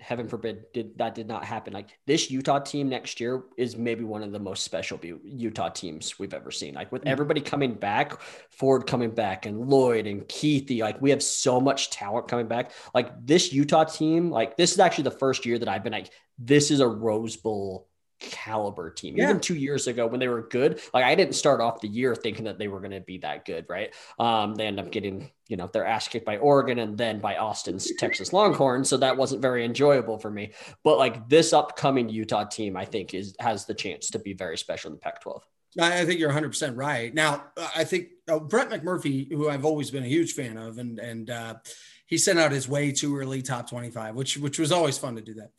[0.00, 1.72] heaven forbid did that did not happen.
[1.72, 6.18] Like this utah team next year is maybe one of the most special utah teams
[6.18, 6.74] we've ever seen.
[6.74, 7.12] Like with mm-hmm.
[7.12, 11.90] everybody coming back ford coming back and lloyd and keithy like we have so much
[11.90, 12.72] talent coming back.
[12.94, 16.10] Like this utah team like this is actually the first year that i've been like
[16.38, 17.89] this is a rose bowl
[18.20, 19.16] caliber team.
[19.16, 19.24] Yeah.
[19.24, 22.14] Even two years ago when they were good, like I didn't start off the year
[22.14, 23.92] thinking that they were going to be that good, right?
[24.18, 27.36] Um, they end up getting, you know, their ass kicked by Oregon and then by
[27.36, 28.88] Austin's Texas Longhorns.
[28.88, 30.52] So that wasn't very enjoyable for me.
[30.84, 34.58] But like this upcoming Utah team, I think is has the chance to be very
[34.58, 35.40] special in the Pac-12.
[35.78, 37.14] I think you're 100% right.
[37.14, 37.44] Now,
[37.76, 41.30] I think uh, Brett McMurphy, who I've always been a huge fan of, and and
[41.30, 41.54] uh,
[42.06, 45.22] he sent out his way too early top 25, which which was always fun to
[45.22, 45.52] do that.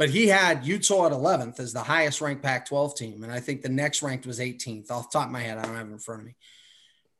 [0.00, 3.22] But he had Utah at 11th as the highest ranked Pac 12 team.
[3.22, 4.90] And I think the next ranked was 18th.
[4.90, 6.36] Off the top of my head, I don't have it in front of me.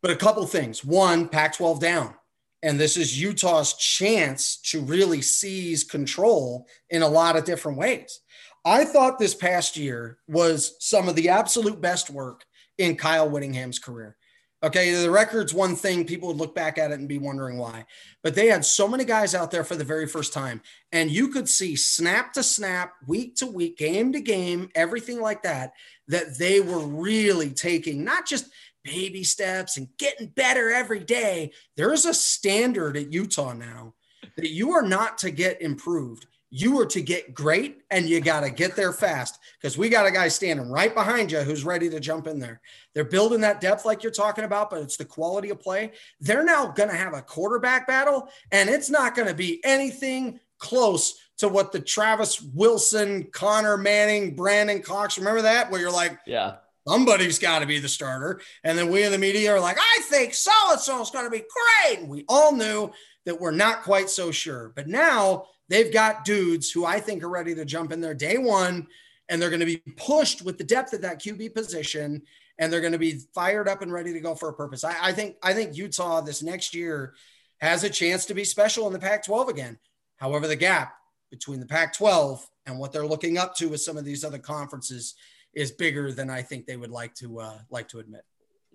[0.01, 0.83] But a couple things.
[0.83, 2.15] One, Pac 12 down.
[2.63, 8.21] And this is Utah's chance to really seize control in a lot of different ways.
[8.65, 12.47] I thought this past year was some of the absolute best work
[12.79, 14.17] in Kyle Whittingham's career.
[14.63, 16.05] Okay, the record's one thing.
[16.05, 17.87] People would look back at it and be wondering why.
[18.23, 20.61] But they had so many guys out there for the very first time.
[20.93, 25.43] And you could see snap to snap, week to week, game to game, everything like
[25.45, 25.73] that,
[26.09, 28.51] that they were really taking not just
[28.85, 31.53] baby steps and getting better every day.
[31.77, 33.95] There's a standard at Utah now
[34.37, 38.41] that you are not to get improved you are to get great and you got
[38.41, 41.89] to get there fast because we got a guy standing right behind you who's ready
[41.89, 42.61] to jump in there.
[42.93, 45.93] They're building that depth like you're talking about, but it's the quality of play.
[46.21, 50.41] They're now going to have a quarterback battle and it's not going to be anything
[50.59, 55.19] close to what the Travis Wilson, Conner Manning, Brandon Cox.
[55.19, 55.71] Remember that?
[55.71, 58.41] Where you're like, yeah, somebody's got to be the starter.
[58.65, 61.25] And then we in the media are like, I think so and so is going
[61.25, 61.45] to be
[61.87, 62.01] great.
[62.01, 62.91] And we all knew
[63.25, 64.73] that we're not quite so sure.
[64.75, 68.37] But now they've got dudes who I think are ready to jump in there day
[68.37, 68.87] one,
[69.31, 72.23] and they're going to be pushed with the depth of that QB position,
[72.59, 74.85] and they're going to be fired up and ready to go for a purpose.
[74.85, 77.15] I, I think I think Utah this next year
[77.61, 79.79] has a chance to be special in the Pac-12 again.
[80.17, 80.95] However, the gap
[81.31, 85.15] between the Pac-12 and what they're looking up to with some of these other conferences
[85.55, 88.25] is bigger than I think they would like to uh, like to admit.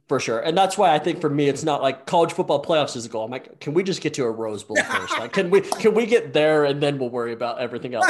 [0.07, 2.95] For sure, and that's why I think for me, it's not like college football playoffs
[2.95, 3.25] is a goal.
[3.25, 5.17] I'm like, can we just get to a Rose Bowl first?
[5.17, 8.05] Like, can we can we get there and then we'll worry about everything else?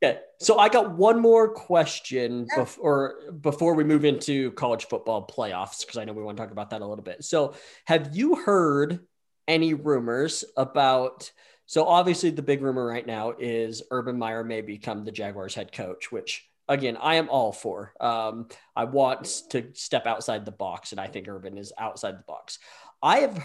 [0.00, 2.62] Okay, so I got one more question yeah.
[2.62, 6.52] before before we move into college football playoffs because I know we want to talk
[6.52, 7.24] about that a little bit.
[7.24, 9.00] So, have you heard
[9.48, 11.32] any rumors about?
[11.66, 15.72] So obviously, the big rumor right now is Urban Meyer may become the Jaguars head
[15.72, 17.92] coach, which again, I am all for.
[18.00, 22.24] Um, I want to step outside the box, and I think Urban is outside the
[22.26, 22.58] box.
[23.02, 23.42] I have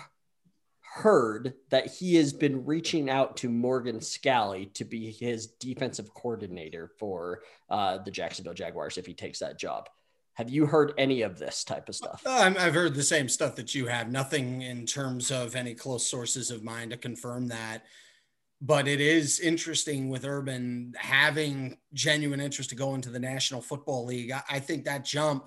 [0.80, 6.90] heard that he has been reaching out to Morgan Scalley to be his defensive coordinator
[7.00, 9.90] for uh, the Jacksonville Jaguars if he takes that job.
[10.36, 12.22] Have you heard any of this type of stuff?
[12.26, 14.12] Uh, I've heard the same stuff that you have.
[14.12, 17.86] Nothing in terms of any close sources of mine to confirm that
[18.66, 24.06] but it is interesting with Urban having genuine interest to go into the National Football
[24.06, 24.32] League.
[24.32, 25.46] I, I, think that jump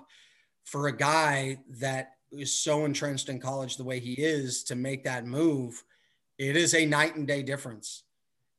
[0.65, 5.03] for a guy that is so entrenched in college the way he is to make
[5.03, 5.83] that move,
[6.39, 8.05] it is a night and day difference.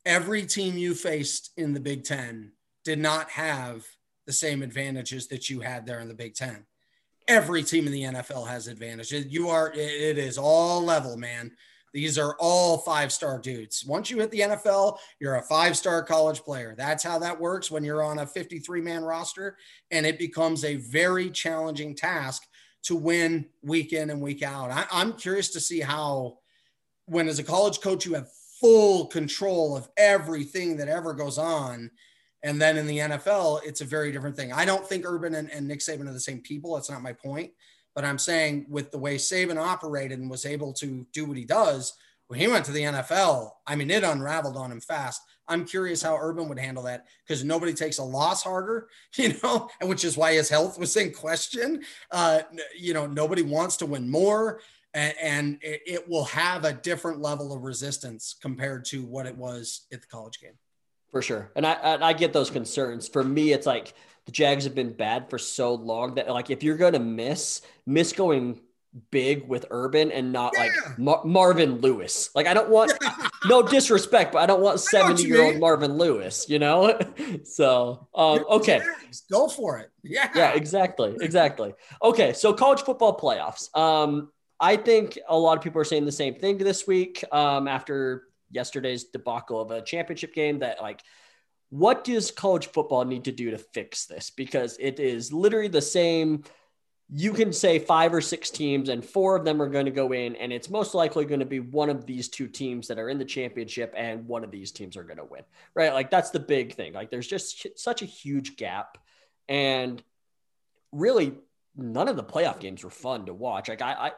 [0.06, 2.52] Every team you faced in the Big Ten
[2.84, 3.86] did not have
[4.26, 6.66] the same advantages that you had there in the Big Ten.
[7.30, 9.28] Every team in the NFL has advantages.
[9.28, 11.52] You are, it is all level, man.
[11.94, 13.86] These are all five star dudes.
[13.86, 16.76] Once you hit the NFL, you're a five star college player.
[16.78, 19.58] That's how that works when you're on a 53 man roster.
[19.92, 22.44] And it becomes a very challenging task
[22.84, 24.72] to win week in and week out.
[24.72, 26.38] I, am curious to see how,
[27.06, 31.92] when as a college coach, you have full control of everything that ever goes on.
[32.44, 34.54] And then in the NFL, it's a very different thing.
[34.54, 36.76] I don't think Urban and, and Nick Saban are the same people.
[36.76, 37.52] That's not my point.
[38.00, 41.44] But I'm saying with the way Saban operated and was able to do what he
[41.44, 45.22] does, when he went to the NFL, I mean, it unraveled on him fast.
[45.50, 49.70] I'm curious how Urban would handle that because nobody takes a loss harder, you know,
[49.82, 51.84] and which is why his health was in question.
[52.10, 54.62] Uh, you know, nobody wants to win more,
[54.94, 59.36] and, and it, it will have a different level of resistance compared to what it
[59.36, 60.58] was at the college game.
[61.12, 63.10] For sure, and I and I get those concerns.
[63.10, 63.94] For me, it's like
[64.30, 68.14] the Jags have been bad for so long that like if you're gonna miss, miss
[68.14, 68.60] going
[69.10, 70.60] big with Urban and not yeah.
[70.62, 72.30] like Mar- Marvin Lewis.
[72.36, 72.94] Like I don't want
[73.46, 77.00] no disrespect, but I don't want 70 year old Marvin Lewis, you know?
[77.44, 78.82] so um okay.
[79.32, 79.90] Go for it.
[80.04, 80.30] Yeah.
[80.36, 81.18] Yeah, exactly.
[81.22, 81.74] Exactly.
[82.04, 83.76] Okay, so college football playoffs.
[83.76, 87.68] Um I think a lot of people are saying the same thing this week um
[87.68, 91.02] after yesterday's debacle of a championship game that like
[91.70, 94.32] what does college football need to do to fix this?
[94.32, 96.44] Because it is literally the same.
[97.12, 100.12] You can say five or six teams, and four of them are going to go
[100.12, 103.10] in, and it's most likely going to be one of these two teams that are
[103.10, 105.94] in the championship, and one of these teams are going to win, right?
[105.94, 106.94] Like that's the big thing.
[106.94, 108.98] Like there's just such a huge gap,
[109.48, 110.04] and
[110.92, 111.34] really
[111.76, 113.70] none of the playoff games were fun to watch.
[113.70, 114.12] Like I, I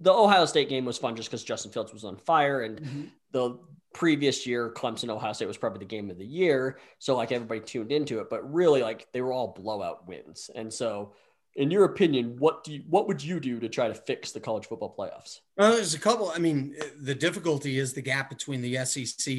[0.00, 3.02] the Ohio State game was fun just because Justin Fields was on fire, and mm-hmm.
[3.32, 3.58] the
[3.92, 6.78] previous year clemson ohio state was probably the game of the year.
[6.98, 10.50] So like everybody tuned into it but really like they were all blowout wins.
[10.54, 11.14] And so
[11.56, 14.40] in your opinion what do you, what would you do to try to fix the
[14.40, 15.40] college football playoffs?
[15.56, 16.30] Well there's a couple.
[16.30, 19.34] I mean the difficulty is the gap between the sec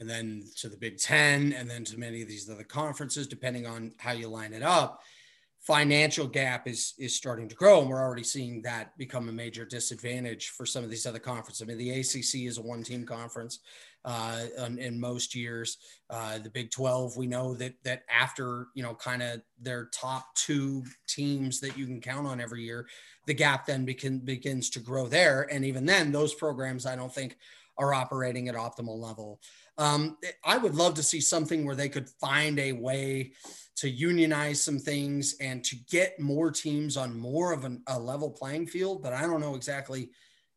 [0.00, 3.66] and then to the big 10 and then to many of these other conferences depending
[3.66, 5.02] on how you line it up
[5.68, 9.66] financial gap is is starting to grow and we're already seeing that become a major
[9.66, 11.60] disadvantage for some of these other conferences.
[11.60, 13.60] I mean the ACC is a one team conference
[14.06, 15.76] uh, in, in, most years.
[16.08, 20.34] Uh, the Big 12 we know that that after, you know, kind of their top
[20.34, 22.88] two teams that you can count on every year,
[23.26, 27.14] the gap then begin, begins to grow there and even then those programs I don't
[27.14, 27.36] think
[27.76, 29.38] are operating at optimal level.
[29.78, 33.32] Um, I would love to see something where they could find a way
[33.76, 38.28] to unionize some things and to get more teams on more of an, a level
[38.28, 40.10] playing field, but I don't know exactly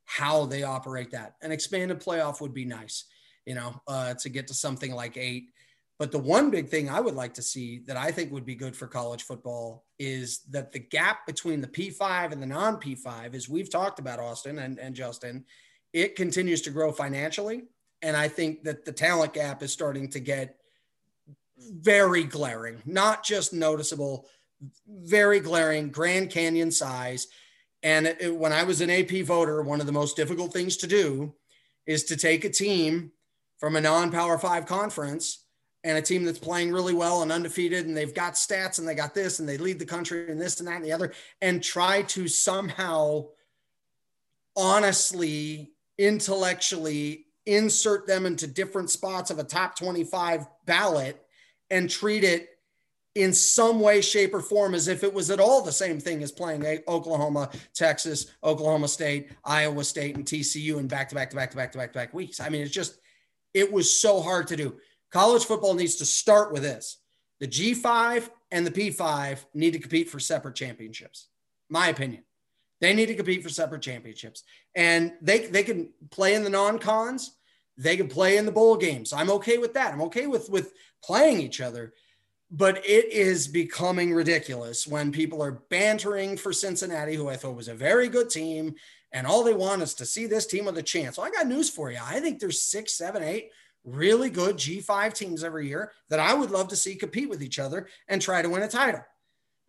[0.06, 1.36] how they operate that.
[1.44, 3.06] An expanded playoff would be nice,
[3.46, 5.52] you know, uh, to get to something like eight.
[6.00, 8.56] But the one big thing I would like to see that I think would be
[8.56, 13.36] good for college football is that the gap between the P5 and the non P5,
[13.36, 15.46] as we've talked about, Austin and, and Justin,
[15.94, 17.66] it continues to grow financially
[18.02, 20.56] And I think that the talent gap is starting to get
[21.58, 24.26] very glaring, not just noticeable,
[24.88, 27.28] very glaring, Grand Canyon size.
[27.84, 30.88] And it, when I was an AP voter, one of the most difficult things to
[30.88, 31.34] do
[31.86, 33.12] is to take a team
[33.58, 35.46] from a non Power Five conference
[35.84, 38.94] and a team that's playing really well and undefeated, and they've got stats and they
[38.94, 41.12] got this and they lead the country and this and that and the other,
[41.42, 43.26] and try to somehow
[44.56, 51.22] honestly, intellectually insert them into different spots of a top 25 ballot
[51.70, 52.50] and treat it
[53.16, 56.24] in some way, shape, or form as if it was at all the same thing
[56.24, 61.36] as playing Oklahoma, Texas, Oklahoma State, Iowa State, and TCU in back to back to
[61.36, 62.40] back to back to back to back weeks.
[62.40, 63.00] I mean, it's just,
[63.54, 64.78] it was so hard to do.
[65.12, 66.98] College football needs to start with this
[67.42, 71.28] the G5 and the P5 need to compete for separate championships,
[71.70, 72.24] my opinion.
[72.82, 74.44] They need to compete for separate championships.
[74.76, 77.38] And they, they can play in the non cons,
[77.78, 79.13] they can play in the bowl games.
[79.13, 79.94] I'm okay with that.
[79.94, 81.94] I'm okay with, with playing each other.
[82.54, 87.70] But it is becoming ridiculous when people are bantering for Cincinnati, who I thought was
[87.70, 88.76] a very good team,
[89.13, 91.17] and all they want is to see this team with a chance.
[91.17, 92.00] Well, I got news for you.
[92.04, 93.52] I think there's six, seven, eight
[93.84, 97.60] really good G5 teams every year that I would love to see compete with each
[97.60, 99.02] other and try to win a title.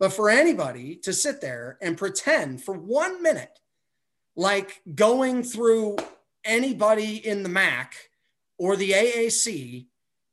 [0.03, 3.61] But for anybody to sit there and pretend for one minute
[4.35, 5.95] like going through
[6.43, 8.09] anybody in the MAC
[8.57, 9.85] or the AAC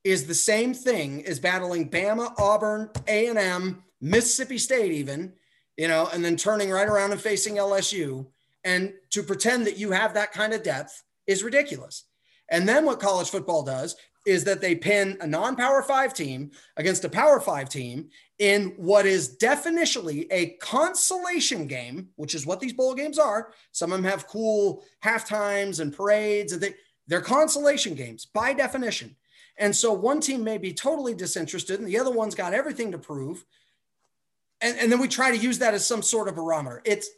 [0.02, 5.35] is the same thing as battling Bama, Auburn, A&M, Mississippi State even,
[5.76, 8.26] you know, and then turning right around and facing LSU
[8.64, 12.06] and to pretend that you have that kind of depth is ridiculous.
[12.48, 13.94] And then what college football does
[14.26, 18.72] is that they pin a non power five team against a power five team in
[18.76, 23.52] what is definitionally a consolation game, which is what these bowl games are.
[23.72, 26.74] Some of them have cool half times and parades, and they,
[27.06, 29.16] they're consolation games by definition.
[29.59, 32.98] And so one team may be totally disinterested, and the other one's got everything to
[32.98, 33.44] prove.
[34.62, 36.83] And, and then we try to use that as some sort of barometer.
[36.85, 37.09] It's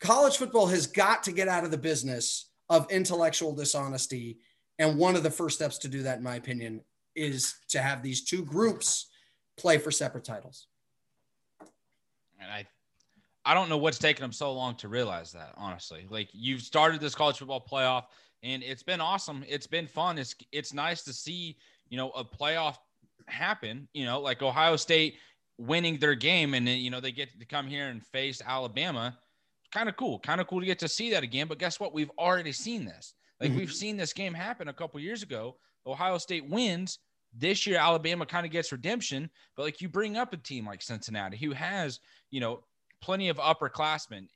[0.00, 4.38] college football has got to get out of the business of intellectual dishonesty
[4.78, 6.82] and one of the first steps to do that, in my opinion,
[7.14, 9.06] is to have these two groups
[9.56, 10.66] play for separate titles.
[12.40, 12.66] And I,
[13.44, 15.52] I don't know what's taken them so long to realize that.
[15.56, 18.04] Honestly, like you've started this college football playoff,
[18.42, 19.44] and it's been awesome.
[19.48, 20.18] It's been fun.
[20.18, 21.56] It's it's nice to see
[21.88, 22.76] you know a playoff
[23.26, 23.88] happen.
[23.94, 25.16] You know, like Ohio State
[25.58, 29.16] winning their game, and then you know they get to come here and face Alabama.
[29.72, 30.18] Kind of cool.
[30.18, 31.48] Kind of cool to get to see that again.
[31.48, 31.94] But guess what?
[31.94, 33.14] We've already seen this.
[33.40, 33.58] Like mm-hmm.
[33.58, 35.56] we've seen this game happen a couple years ago.
[35.86, 36.98] Ohio State wins.
[37.38, 39.28] This year, Alabama kind of gets redemption.
[39.56, 42.60] But like you bring up a team like Cincinnati, who has, you know,
[43.02, 44.28] plenty of upperclassmen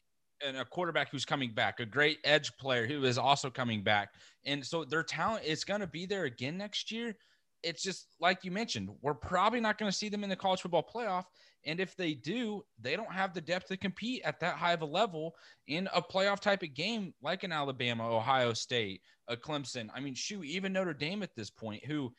[0.46, 4.10] and a quarterback who's coming back, a great edge player who is also coming back.
[4.44, 7.16] And so their talent is going to be there again next year.
[7.62, 10.62] It's just like you mentioned, we're probably not going to see them in the college
[10.62, 11.24] football playoff.
[11.66, 14.80] And if they do, they don't have the depth to compete at that high of
[14.80, 15.34] a level
[15.66, 19.88] in a playoff type of game like an Alabama, Ohio State, a Clemson.
[19.94, 22.12] I mean, shoot, even Notre Dame at this point, who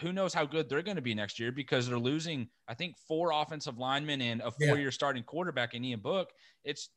[0.00, 2.96] who knows how good they're going to be next year because they're losing, I think,
[3.08, 4.90] four offensive linemen and a four-year yeah.
[4.90, 6.30] starting quarterback in Ian Book.
[6.64, 6.90] It's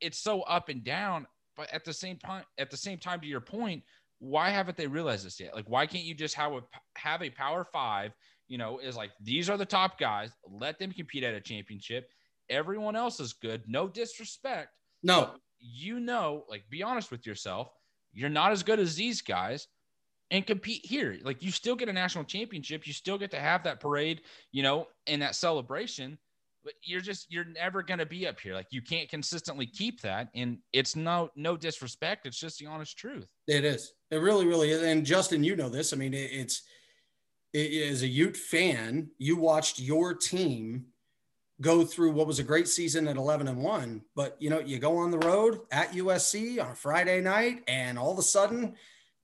[0.00, 1.26] it's so up and down,
[1.56, 3.82] but at the same time, at the same time, to your point,
[4.20, 5.54] why haven't they realized this yet?
[5.54, 6.60] Like, why can't you just have a
[6.96, 8.12] have a Power Five
[8.50, 10.32] you know, is like these are the top guys.
[10.44, 12.10] Let them compete at a championship.
[12.50, 13.62] Everyone else is good.
[13.68, 14.70] No disrespect.
[15.04, 15.30] No.
[15.60, 17.70] You know, like be honest with yourself.
[18.12, 19.68] You're not as good as these guys
[20.32, 21.16] and compete here.
[21.22, 22.88] Like you still get a national championship.
[22.88, 26.18] You still get to have that parade, you know, and that celebration.
[26.64, 28.54] But you're just you're never gonna be up here.
[28.54, 30.28] Like you can't consistently keep that.
[30.34, 32.26] And it's no no disrespect.
[32.26, 33.30] It's just the honest truth.
[33.46, 33.92] It is.
[34.10, 34.82] It really, really is.
[34.82, 35.92] And Justin, you know this.
[35.92, 36.62] I mean, it's
[37.52, 40.86] it, as a Ute fan, you watched your team
[41.60, 44.78] go through what was a great season at 11 and 1 but you know you
[44.78, 48.74] go on the road at USC on a Friday night and all of a sudden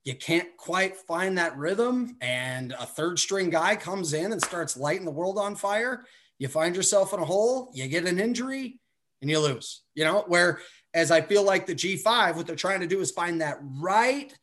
[0.03, 4.77] you can't quite find that rhythm and a third string guy comes in and starts
[4.77, 6.05] lighting the world on fire
[6.39, 8.79] you find yourself in a hole you get an injury
[9.21, 10.59] and you lose you know where
[10.93, 14.33] as I feel like the G5 what they're trying to do is find that right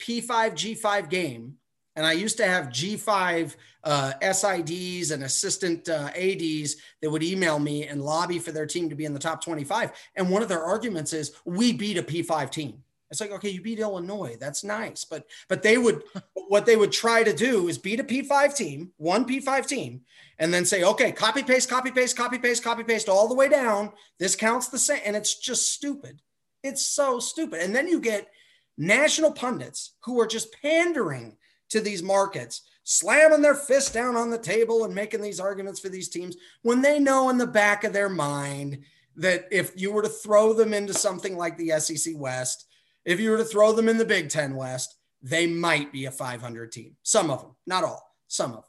[0.00, 1.54] P5 G5 game
[1.96, 3.54] and I used to have G5
[3.84, 8.88] uh, SIDs and assistant uh, ADs that would email me and lobby for their team
[8.88, 9.92] to be in the top 25.
[10.16, 12.82] And one of their arguments is, we beat a P5 team.
[13.14, 14.36] It's like, okay, you beat Illinois.
[14.40, 15.04] That's nice.
[15.04, 16.02] But but they would
[16.48, 20.00] what they would try to do is beat a P5 team, one P5 team,
[20.40, 23.48] and then say, okay, copy paste, copy paste, copy paste, copy paste all the way
[23.48, 23.92] down.
[24.18, 25.00] This counts the same.
[25.04, 26.22] And it's just stupid.
[26.64, 27.60] It's so stupid.
[27.60, 28.28] And then you get
[28.76, 31.36] national pundits who are just pandering
[31.70, 35.88] to these markets, slamming their fist down on the table and making these arguments for
[35.88, 38.82] these teams when they know in the back of their mind
[39.16, 42.66] that if you were to throw them into something like the SEC West,
[43.04, 46.10] if you were to throw them in the Big Ten West, they might be a
[46.10, 46.96] 500 team.
[47.02, 48.64] Some of them, not all, some of them.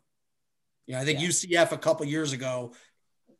[0.87, 1.27] You know, I think yeah.
[1.27, 2.73] UCF a couple years ago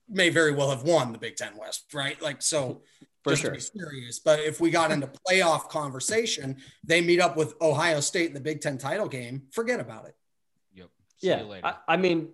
[0.09, 2.21] may very well have won the Big Ten West, right?
[2.21, 2.83] Like, so
[3.25, 3.51] For just sure.
[3.51, 4.19] to be serious.
[4.19, 8.39] But if we got into playoff conversation, they meet up with Ohio State in the
[8.39, 10.15] Big Ten title game, forget about it.
[10.75, 10.89] Yep.
[11.17, 11.59] See yeah.
[11.63, 12.29] I, I mean,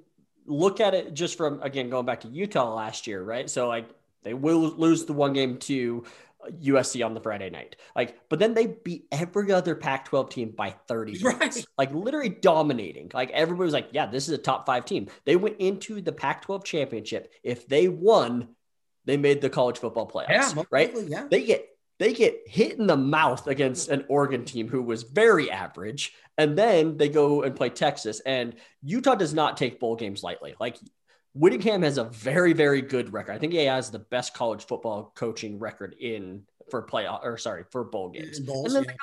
[0.46, 3.50] look at it just from, again, going back to Utah last year, right?
[3.50, 3.90] So, like,
[4.24, 6.04] they will lose the one game to
[6.50, 7.76] USC on the Friday night.
[7.96, 11.66] Like, but then they beat every other Pac 12 team by 30 right.
[11.78, 13.12] like literally dominating.
[13.14, 15.08] Like, everybody was like, yeah, this is a top five team.
[15.26, 17.34] They went into the Pac 12 championship.
[17.44, 18.50] If they won,
[19.06, 20.94] they made the college football playoffs, yeah, right?
[21.08, 21.28] Yeah.
[21.30, 21.68] They get
[22.00, 26.58] they get hit in the mouth against an Oregon team who was very average, and
[26.58, 28.20] then they go and play Texas.
[28.22, 30.56] And Utah does not take bowl games lightly.
[30.60, 30.78] Like
[31.34, 33.34] Whittingham has a very, very good record.
[33.34, 37.64] I think he has the best college football coaching record in for playoff or sorry
[37.72, 38.40] for bowl games.
[38.40, 38.96] Bowls, and then yeah.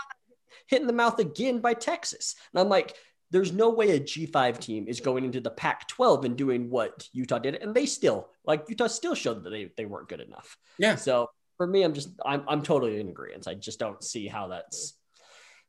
[0.66, 2.34] hit in the mouth again by Texas.
[2.52, 2.94] And I'm like,
[3.30, 7.38] there's no way a G5 team is going into the Pac-12 and doing what Utah
[7.38, 10.56] did, and they still like Utah still showed that they, they weren't good enough.
[10.78, 10.96] Yeah.
[10.96, 13.48] So for me, I'm just I'm I'm totally in agreement.
[13.48, 14.94] I just don't see how that's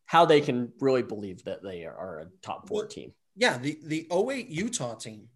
[0.05, 3.13] how they can really believe that they are a top four team.
[3.35, 5.27] Yeah, the the 08 Utah team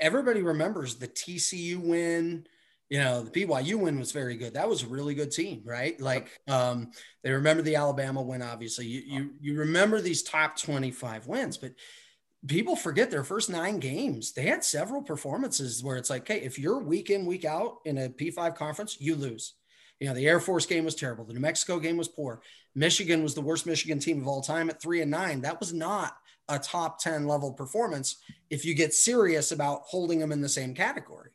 [0.00, 2.46] everybody remembers the TCU win.
[2.88, 4.54] You know, the BYU win was very good.
[4.54, 6.00] That was a really good team, right?
[6.00, 6.90] Like, um,
[7.22, 8.42] they remember the Alabama win.
[8.42, 11.72] Obviously, you you you remember these top twenty five wins, but
[12.48, 14.32] people forget their first nine games.
[14.32, 17.98] They had several performances where it's like, hey, if you're week in week out in
[17.98, 19.54] a P five conference, you lose.
[20.00, 21.24] You know, the Air Force game was terrible.
[21.24, 22.40] The New Mexico game was poor.
[22.74, 25.42] Michigan was the worst Michigan team of all time at three and nine.
[25.42, 26.16] That was not
[26.50, 28.16] a top 10 level performance
[28.50, 31.30] if you get serious about holding them in the same category.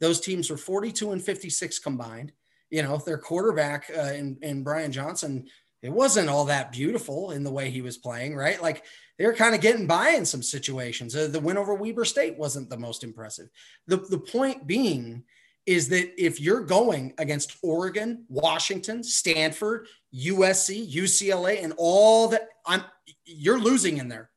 [0.00, 2.32] Those teams were 42 and 56 combined.
[2.70, 5.46] You know, their quarterback uh, in, in Brian Johnson,
[5.82, 8.60] it wasn't all that beautiful in the way he was playing, right?
[8.60, 8.84] Like
[9.18, 11.14] they were kind of getting by in some situations.
[11.14, 13.48] Uh, the win over Weber State wasn't the most impressive.
[13.86, 15.22] The, the point being
[15.64, 22.82] is that if you're going against Oregon, Washington, Stanford, USC, UCLA, and all that, I'm
[23.24, 24.30] you're losing in there.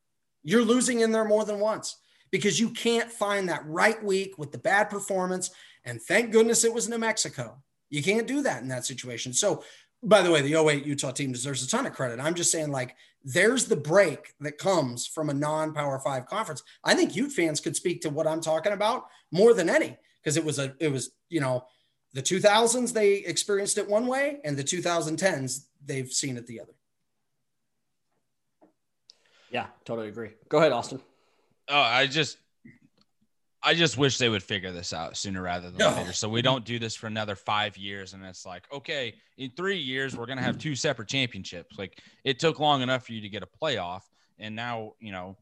[0.50, 1.98] You're losing in there more than once
[2.32, 5.52] because you can't find that right week with the bad performance.
[5.86, 7.62] And thank goodness it was New Mexico.
[7.92, 9.32] You can't do that in that situation.
[9.32, 9.64] So,
[10.02, 12.20] by the way, the 08 Utah team deserves a ton of credit.
[12.20, 16.64] I'm just saying, like, there's the break that comes from a non Power Five conference.
[16.84, 20.36] I think Ute fans could speak to what I'm talking about more than any because
[20.36, 21.66] it was a, it was, you know,
[22.14, 26.74] the 2000s they experienced it one way and the 2010s they've seen it the other.
[29.52, 30.32] Yeah, totally agree.
[30.48, 31.02] Go ahead, Austin.
[31.68, 32.38] Oh, I just
[33.62, 36.14] I just wish they would figure this out sooner rather than later.
[36.14, 38.14] So we don't do this for another five years.
[38.14, 41.78] And it's like, okay, in three years, we're going to have two separate championships.
[41.78, 44.02] Like it took long enough for you to get a playoff.
[44.38, 45.36] And now, you know,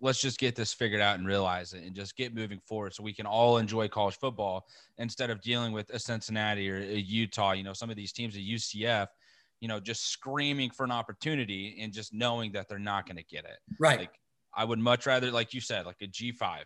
[0.00, 3.02] let's just get this figured out and realize it and just get moving forward so
[3.02, 7.52] we can all enjoy college football instead of dealing with a Cincinnati or a Utah,
[7.52, 9.08] you know, some of these teams at UCF
[9.60, 13.24] you know, just screaming for an opportunity and just knowing that they're not going to
[13.24, 13.58] get it.
[13.78, 14.00] Right.
[14.00, 14.18] Like
[14.54, 16.62] I would much rather, like you said, like a G5,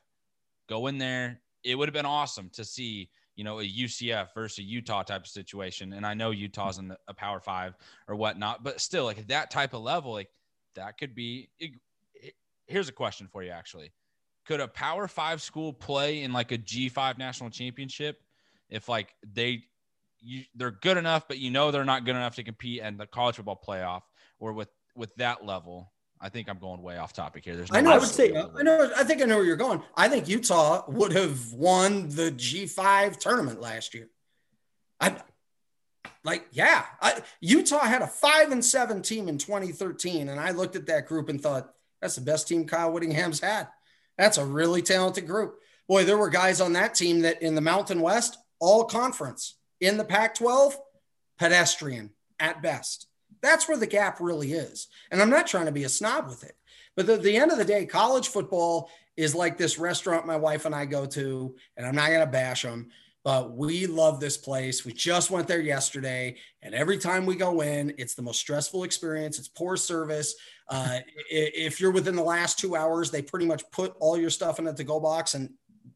[0.68, 1.40] go in there.
[1.64, 5.22] It would have been awesome to see, you know, a UCF versus a Utah type
[5.22, 5.92] of situation.
[5.92, 7.74] And I know Utah's in a power five
[8.06, 10.28] or whatnot, but still like at that type of level, like
[10.76, 11.50] that could be.
[11.58, 11.72] It,
[12.14, 12.34] it,
[12.66, 13.92] here's a question for you actually.
[14.46, 18.20] Could a power five school play in like a G5 national championship
[18.68, 19.64] if like they
[20.24, 23.06] you they're good enough, but you know they're not good enough to compete in the
[23.06, 24.02] college football playoff
[24.38, 25.92] or with with that level.
[26.20, 27.56] I think I'm going way off topic here.
[27.56, 27.92] There's no I know.
[27.92, 28.90] I would say I know.
[28.96, 29.82] I think I know where you're going.
[29.96, 34.08] I think Utah would have won the G5 tournament last year.
[35.00, 35.16] I
[36.24, 36.84] like, yeah.
[37.02, 41.06] I, Utah had a five and seven team in 2013, and I looked at that
[41.06, 41.70] group and thought
[42.00, 43.68] that's the best team Kyle Whittingham's had.
[44.16, 45.56] That's a really talented group.
[45.86, 49.56] Boy, there were guys on that team that in the Mountain West, all conference
[49.86, 50.78] in the Pac 12,
[51.38, 52.10] pedestrian
[52.40, 53.06] at best.
[53.42, 54.88] That's where the gap really is.
[55.10, 56.56] And I'm not trying to be a snob with it.
[56.96, 60.64] But at the end of the day, college football is like this restaurant my wife
[60.64, 62.90] and I go to, and I'm not going to bash them,
[63.22, 64.84] but we love this place.
[64.84, 68.84] We just went there yesterday, and every time we go in, it's the most stressful
[68.84, 69.38] experience.
[69.38, 70.34] It's poor service.
[70.68, 70.98] Uh,
[71.30, 74.66] if you're within the last two hours, they pretty much put all your stuff in
[74.66, 75.50] at the go box and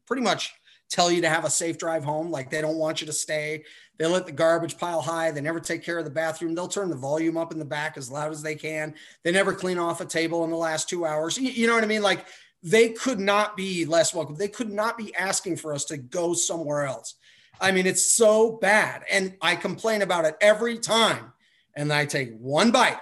[0.05, 0.53] pretty much
[0.89, 2.31] tell you to have a safe drive home.
[2.31, 3.63] Like they don't want you to stay.
[3.97, 5.31] They let the garbage pile high.
[5.31, 6.55] They never take care of the bathroom.
[6.55, 8.95] They'll turn the volume up in the back as loud as they can.
[9.23, 11.37] They never clean off a table in the last two hours.
[11.37, 12.01] You, know what I mean?
[12.01, 12.25] Like
[12.63, 14.35] they could not be less welcome.
[14.35, 17.15] They could not be asking for us to go somewhere else.
[17.61, 19.03] I mean, it's so bad.
[19.11, 21.33] And I complain about it every time.
[21.75, 22.99] And I take one bite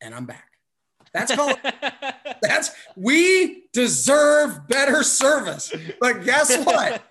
[0.00, 0.53] and I'm back.
[1.14, 1.56] That's called
[2.42, 5.72] that's we deserve better service.
[6.00, 7.02] But guess what?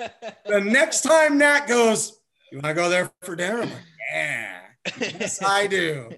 [0.45, 2.20] The next time Nat goes,
[2.51, 3.62] You want to go there for dinner?
[3.62, 3.80] I'm like,
[4.12, 4.60] yeah,
[4.99, 6.10] yes, I do.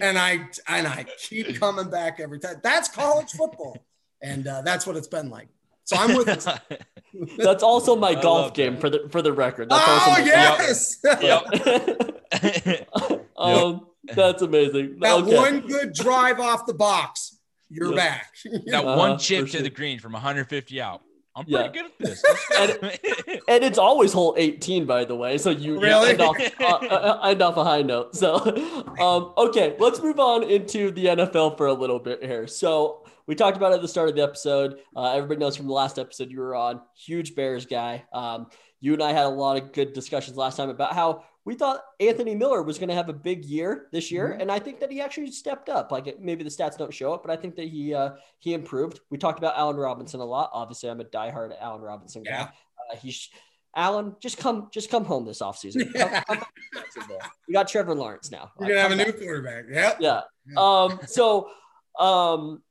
[0.00, 2.56] And I and I keep coming back every time.
[2.62, 3.76] That's college football.
[4.22, 5.48] And uh, that's what it's been like.
[5.84, 6.26] So I'm with.
[7.36, 8.80] That's also my golf game that.
[8.80, 9.68] for the for the record.
[9.68, 10.98] That's oh yes.
[11.04, 11.44] Yep.
[13.36, 14.98] um, that's amazing.
[15.00, 15.36] That okay.
[15.36, 17.23] one good drive off the box,
[17.74, 17.96] you're yep.
[17.96, 18.34] back.
[18.66, 19.62] that uh, one chip to sure.
[19.62, 21.02] the green from 150 out.
[21.36, 21.68] I'm pretty yeah.
[21.68, 22.24] good at this.
[22.60, 25.36] and, and, it's always hole 18, by the way.
[25.36, 28.14] So you really end off, uh, uh, end off a high note.
[28.14, 28.36] So,
[29.00, 32.46] um, okay, let's move on into the NFL for a little bit here.
[32.46, 34.78] So we talked about it at the start of the episode.
[34.94, 38.04] Uh, everybody knows from the last episode you were on, huge Bears guy.
[38.12, 38.46] Um,
[38.80, 41.82] you and I had a lot of good discussions last time about how we thought
[42.00, 44.40] Anthony Miller was going to have a big year this year, mm-hmm.
[44.40, 45.92] and I think that he actually stepped up.
[45.92, 48.54] Like it, maybe the stats don't show it, but I think that he uh, he
[48.54, 49.00] improved.
[49.10, 50.50] We talked about Allen Robinson a lot.
[50.52, 52.30] Obviously, I'm a diehard Allen Robinson guy.
[52.30, 52.42] Yeah.
[52.44, 53.28] Uh, he's
[53.76, 55.92] Allen, just come, just come home this offseason.
[55.94, 56.22] Yeah.
[57.48, 58.52] we got Trevor Lawrence now.
[58.60, 59.64] You're gonna have a new quarterback.
[59.70, 59.96] Yep.
[60.00, 60.20] Yeah.
[60.48, 60.54] yeah.
[60.56, 61.00] Um.
[61.06, 61.50] So,
[61.98, 62.62] um,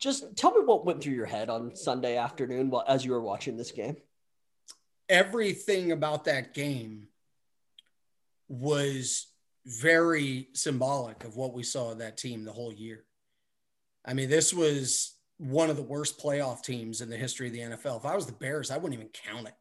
[0.00, 3.20] just tell me what went through your head on Sunday afternoon while as you were
[3.20, 3.96] watching this game.
[5.12, 7.08] Everything about that game
[8.48, 9.26] was
[9.66, 13.04] very symbolic of what we saw of that team the whole year.
[14.06, 17.60] I mean, this was one of the worst playoff teams in the history of the
[17.60, 17.98] NFL.
[17.98, 19.54] If I was the Bears, I wouldn't even count it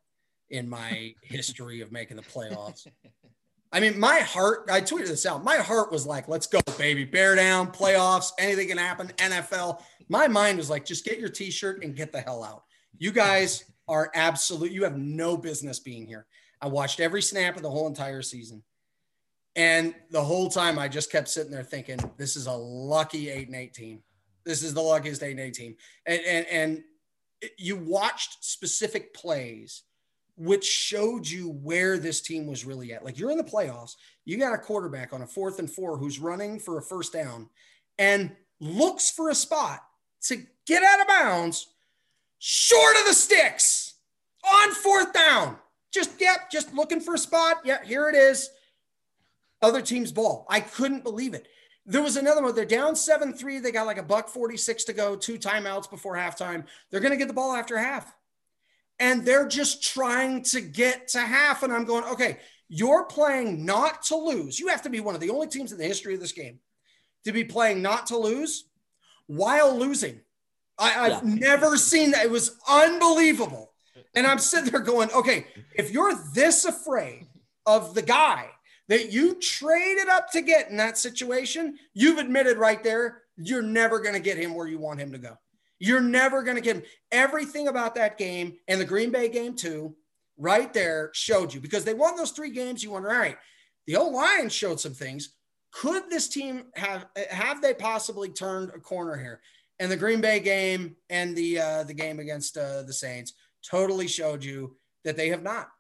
[0.50, 2.88] in my history of making the playoffs.
[3.74, 5.44] I mean, my heart, I tweeted this out.
[5.44, 7.04] My heart was like, let's go, baby.
[7.04, 9.82] Bear down, playoffs, anything can happen, NFL.
[10.08, 12.64] My mind was like, just get your t shirt and get the hell out.
[12.98, 16.26] You guys are absolute, you have no business being here.
[16.62, 18.64] I watched every snap of the whole entire season.
[19.56, 23.48] And the whole time I just kept sitting there thinking, this is a lucky eight
[23.48, 24.02] and eight team.
[24.46, 25.76] This is the luckiest eight and eight team.
[26.06, 26.84] And, and, and
[27.58, 29.84] you watched specific plays
[30.38, 33.06] which showed you where this team was really at.
[33.06, 36.20] Like you're in the playoffs, you got a quarterback on a fourth and four who's
[36.20, 37.48] running for a first down
[38.00, 39.84] and looks for a spot
[40.24, 41.68] to get out of bounds
[42.44, 43.94] short of the sticks
[44.44, 45.58] on fourth down.
[45.94, 47.58] Just, yep, just looking for a spot.
[47.64, 48.50] Yeah, here it is.
[49.62, 50.48] Other team's ball.
[50.50, 51.48] I couldn't believe it.
[51.86, 52.56] There was another one.
[52.56, 53.60] They're down 7 3.
[53.60, 56.66] They got like a buck 46 to go, two timeouts before halftime.
[56.90, 58.12] They're going to get the ball after half
[59.00, 61.64] and they're just trying to get to half.
[61.64, 62.38] And I'm going, okay,
[62.70, 64.60] you're playing not to lose.
[64.60, 66.60] You have to be one of the only teams in the history of this game
[67.26, 68.66] to be playing not to lose
[69.28, 70.22] while losing.
[70.78, 71.36] I, have yeah.
[71.36, 72.26] never seen that.
[72.26, 73.72] It was unbelievable.
[74.16, 75.46] And I'm sitting there going, okay,
[75.76, 77.28] if you're this afraid
[77.66, 78.50] of the guy
[78.90, 84.00] that you traded up to get in that situation, you've admitted right there, you're never
[84.00, 85.38] going to get him where you want him to go.
[85.80, 86.84] You're never going to get him.
[87.12, 89.96] Everything about that game and the Green Bay game, too,
[90.38, 92.84] right there showed you because they won those three games.
[92.84, 93.38] You wonder, all right,
[93.88, 95.36] the old Lions showed some things.
[95.72, 99.42] Could this team have have they possibly turned a corner here?
[99.82, 103.34] And the Green Bay game and the uh, the game against uh, the Saints
[103.68, 105.72] totally showed you that they have not.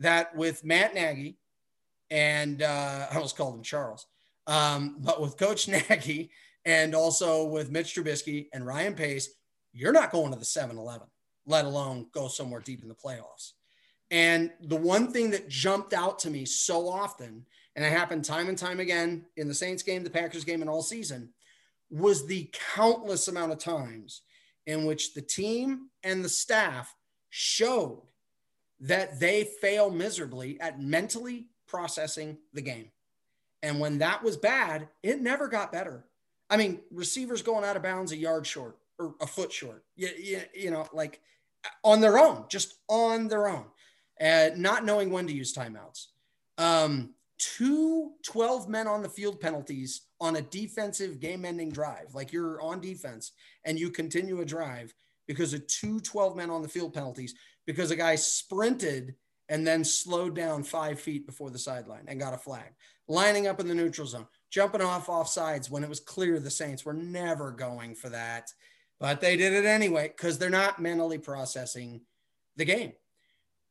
[0.00, 1.38] That with Matt Nagy
[2.10, 4.06] and uh, I almost called him Charles,
[4.46, 6.30] um, but with Coach Nagy
[6.66, 9.30] and also with Mitch Trubisky and Ryan Pace,
[9.72, 11.06] you're not going to the 7 Eleven,
[11.46, 13.52] let alone go somewhere deep in the playoffs.
[14.10, 17.46] And the one thing that jumped out to me so often,
[17.76, 20.68] and it happened time and time again in the Saints game, the Packers game, and
[20.68, 21.30] all season,
[21.90, 24.22] was the countless amount of times
[24.66, 26.94] in which the team and the staff
[27.30, 28.02] showed
[28.80, 32.90] that they fail miserably at mentally processing the game.
[33.62, 36.04] And when that was bad, it never got better.
[36.50, 39.84] I mean, receivers going out of bounds a yard short, or a foot short.
[39.96, 41.20] You, you, you know, like
[41.82, 43.64] on their own, just on their own,
[44.20, 46.06] uh, not knowing when to use timeouts.
[46.56, 52.14] Um, two 12 men on the field penalties on a defensive game ending drive.
[52.14, 53.32] Like you're on defense
[53.64, 54.92] and you continue a drive
[55.26, 57.34] because of two 12 men on the field penalties
[57.66, 59.14] because a guy sprinted
[59.48, 62.74] and then slowed down five feet before the sideline and got a flag,
[63.06, 66.84] lining up in the neutral zone, jumping off offsides when it was clear the Saints
[66.84, 68.50] were never going for that
[69.00, 72.00] but they did it anyway because they're not mentally processing
[72.56, 72.92] the game.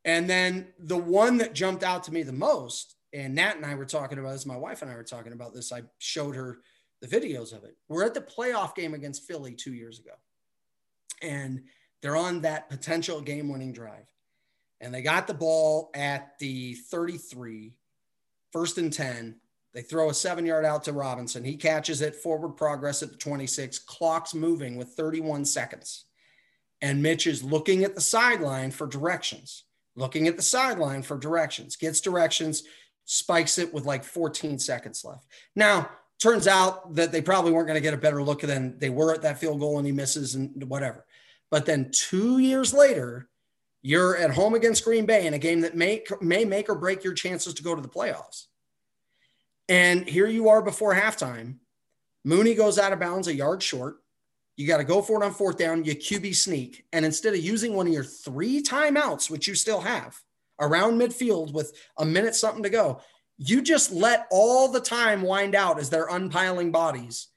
[0.05, 3.76] And then the one that jumped out to me the most, and Nat and I
[3.76, 5.72] were talking about this, my wife and I were talking about this.
[5.72, 6.60] I showed her
[7.01, 7.78] the videos of it.
[7.88, 10.14] We're at the playoff game against Philly two years ago,
[11.22, 11.64] and
[12.01, 14.05] they're on that potential game winning drive.
[14.80, 17.74] And they got the ball at the 33,
[18.51, 19.36] first and 10.
[19.74, 21.43] They throw a seven yard out to Robinson.
[21.43, 26.05] He catches it, forward progress at the 26, clock's moving with 31 seconds.
[26.82, 29.64] And Mitch is looking at the sideline for directions,
[29.95, 32.64] looking at the sideline for directions, gets directions,
[33.08, 35.26] spikes it with like 14 seconds left.
[35.55, 35.89] Now,
[36.22, 39.14] turns out that they probably weren't going to get a better look than they were
[39.14, 41.05] at that field goal and he misses and whatever.
[41.49, 43.30] But then two years later,
[43.82, 47.03] you're at home against Green Bay in a game that may, may make or break
[47.03, 48.47] your chances to go to the playoffs.
[49.70, 51.55] And here you are before halftime.
[52.26, 53.97] Mooney goes out of bounds a yard short.
[54.58, 55.86] You got to go for it on fourth down.
[55.86, 56.86] You QB sneak.
[56.91, 60.20] And instead of using one of your three timeouts, which you still have
[60.60, 63.01] around midfield with a minute something to go,
[63.38, 67.28] you just let all the time wind out as they're unpiling bodies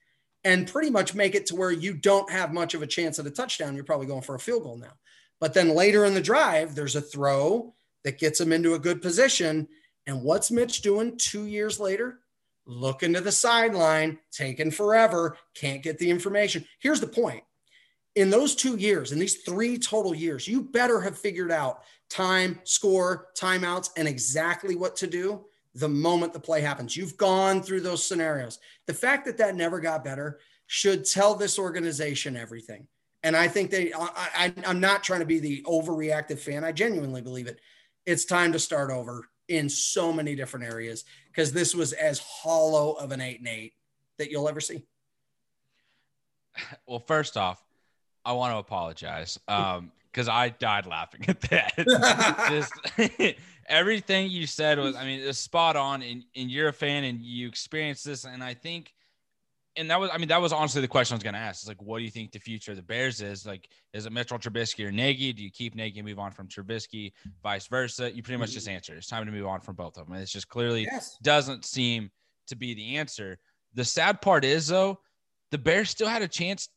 [0.44, 3.26] and pretty much make it to where you don't have much of a chance at
[3.26, 3.74] a touchdown.
[3.74, 4.92] You're probably going for a field goal now.
[5.38, 9.02] But then later in the drive, there's a throw that gets them into a good
[9.02, 9.68] position.
[10.06, 12.20] And what's Mitch doing two years later?
[12.66, 16.64] Looking to the sideline, taking forever, can't get the information.
[16.78, 17.42] Here's the point
[18.14, 22.60] in those two years, in these three total years, you better have figured out time,
[22.64, 25.44] score, timeouts, and exactly what to do
[25.74, 26.96] the moment the play happens.
[26.96, 28.58] You've gone through those scenarios.
[28.86, 32.86] The fact that that never got better should tell this organization everything.
[33.22, 36.64] And I think they, I, I, am not trying to be the overreactive fan.
[36.64, 37.60] I genuinely believe it.
[38.06, 42.92] It's time to start over in so many different areas because this was as hollow
[42.92, 43.74] of an eight and eight
[44.18, 44.84] that you'll ever see.
[46.86, 47.62] Well, first off,
[48.24, 49.38] I want to apologize.
[49.48, 51.72] Um, because I died laughing at that.
[52.48, 53.36] Just
[53.68, 56.02] everything you said was, I mean, it's spot on.
[56.02, 58.24] And, and you're a fan and you experienced this.
[58.24, 58.92] And I think,
[59.76, 61.62] and that was, I mean, that was honestly the question I was going to ask.
[61.62, 63.46] It's like, what do you think the future of the Bears is?
[63.46, 65.32] Like, is it Mitchell Trubisky or Nagy?
[65.32, 68.10] Do you keep Nagy and move on from Trubisky, vice versa?
[68.12, 68.76] You pretty much just mm-hmm.
[68.76, 68.98] answered.
[68.98, 70.16] It's time to move on from both of them.
[70.16, 71.16] It's just clearly yes.
[71.22, 72.10] doesn't seem
[72.48, 73.38] to be the answer.
[73.74, 74.98] The sad part is, though,
[75.52, 76.68] the Bears still had a chance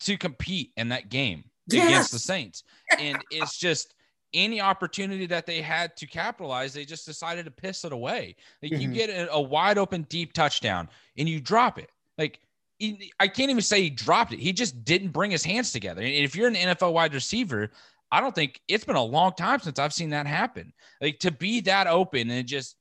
[0.00, 1.44] to compete in that game
[1.76, 1.88] yes.
[1.88, 2.64] against the Saints.
[2.98, 3.94] And it's just
[4.34, 8.36] any opportunity that they had to capitalize, they just decided to piss it away.
[8.62, 8.80] Like mm-hmm.
[8.80, 11.90] you get a, a, wide open deep touchdown and you drop it.
[12.16, 12.40] Like
[12.78, 14.38] he, I can't even say he dropped it.
[14.38, 16.02] He just didn't bring his hands together.
[16.02, 17.70] And if you're an NFL wide receiver,
[18.12, 20.72] I don't think it's been a long time since I've seen that happen.
[21.00, 22.76] Like to be that open and just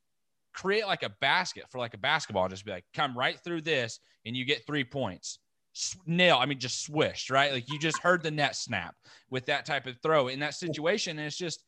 [0.54, 4.00] create like a basket for like a basketball, just be like, come right through this
[4.26, 5.40] and you get three points
[6.06, 6.38] nail.
[6.40, 7.52] I mean, just swished, right?
[7.52, 8.96] Like you just heard the net snap
[9.30, 11.18] with that type of throw in that situation.
[11.18, 11.64] And it's just,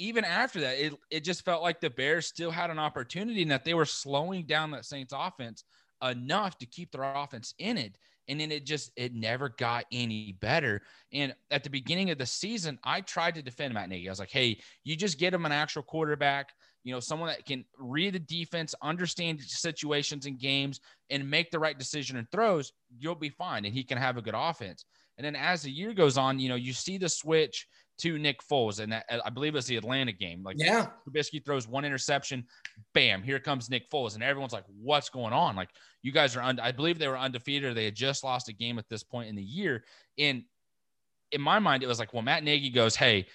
[0.00, 3.50] even after that, it, it just felt like the Bears still had an opportunity and
[3.50, 5.64] that they were slowing down that Saints offense
[6.02, 7.98] enough to keep their offense in it.
[8.28, 10.82] And then it just, it never got any better.
[11.12, 14.08] And at the beginning of the season, I tried to defend Matt Nagy.
[14.08, 16.50] I was like, hey, you just get him an actual quarterback
[16.84, 21.58] you know, someone that can read the defense, understand situations and games, and make the
[21.58, 23.64] right decision and throws, you'll be fine.
[23.64, 24.84] And he can have a good offense.
[25.16, 27.66] And then as the year goes on, you know, you see the switch
[27.98, 30.42] to Nick Foles, and that uh, I believe it's the Atlanta game.
[30.44, 32.46] Like, yeah, Trubisky throws one interception,
[32.94, 35.70] bam, here comes Nick Foles, and everyone's like, "What's going on?" Like,
[36.02, 38.52] you guys are, un- I believe they were undefeated, or they had just lost a
[38.52, 39.84] game at this point in the year.
[40.16, 40.44] And
[41.32, 43.26] in my mind, it was like, well, Matt Nagy goes, "Hey,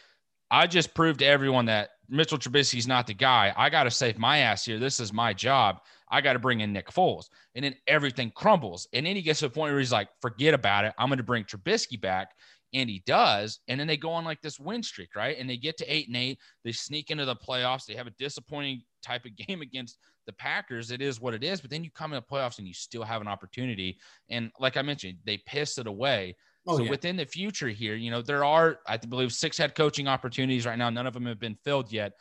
[0.49, 3.53] I just proved to everyone that Mitchell Trubisky's not the guy.
[3.55, 4.79] I got to save my ass here.
[4.79, 5.81] This is my job.
[6.09, 7.29] I got to bring in Nick Foles.
[7.55, 8.87] And then everything crumbles.
[8.93, 10.93] And then he gets to a point where he's like, forget about it.
[10.97, 12.31] I'm going to bring Trubisky back.
[12.73, 13.59] And he does.
[13.67, 15.37] And then they go on like this win streak, right?
[15.39, 16.39] And they get to eight and eight.
[16.63, 17.85] They sneak into the playoffs.
[17.85, 20.91] They have a disappointing type of game against the Packers.
[20.91, 21.61] It is what it is.
[21.61, 23.99] But then you come in the playoffs and you still have an opportunity.
[24.29, 26.35] And like I mentioned, they piss it away.
[26.65, 26.89] Oh, so yeah.
[26.89, 30.77] within the future here, you know, there are, I believe, six head coaching opportunities right
[30.77, 30.89] now.
[30.89, 32.13] None of them have been filled yet.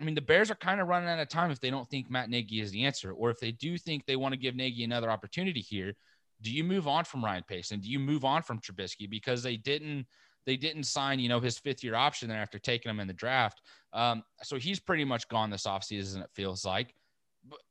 [0.00, 2.10] I mean, the Bears are kind of running out of time if they don't think
[2.10, 4.82] Matt Nagy is the answer, or if they do think they want to give Nagy
[4.82, 5.94] another opportunity here.
[6.40, 9.42] Do you move on from Ryan Pace and do you move on from Trubisky because
[9.42, 10.06] they didn't
[10.46, 13.12] they didn't sign you know his fifth year option there after taking him in the
[13.12, 13.60] draft?
[13.92, 16.22] Um, so he's pretty much gone this offseason.
[16.22, 16.94] It feels like.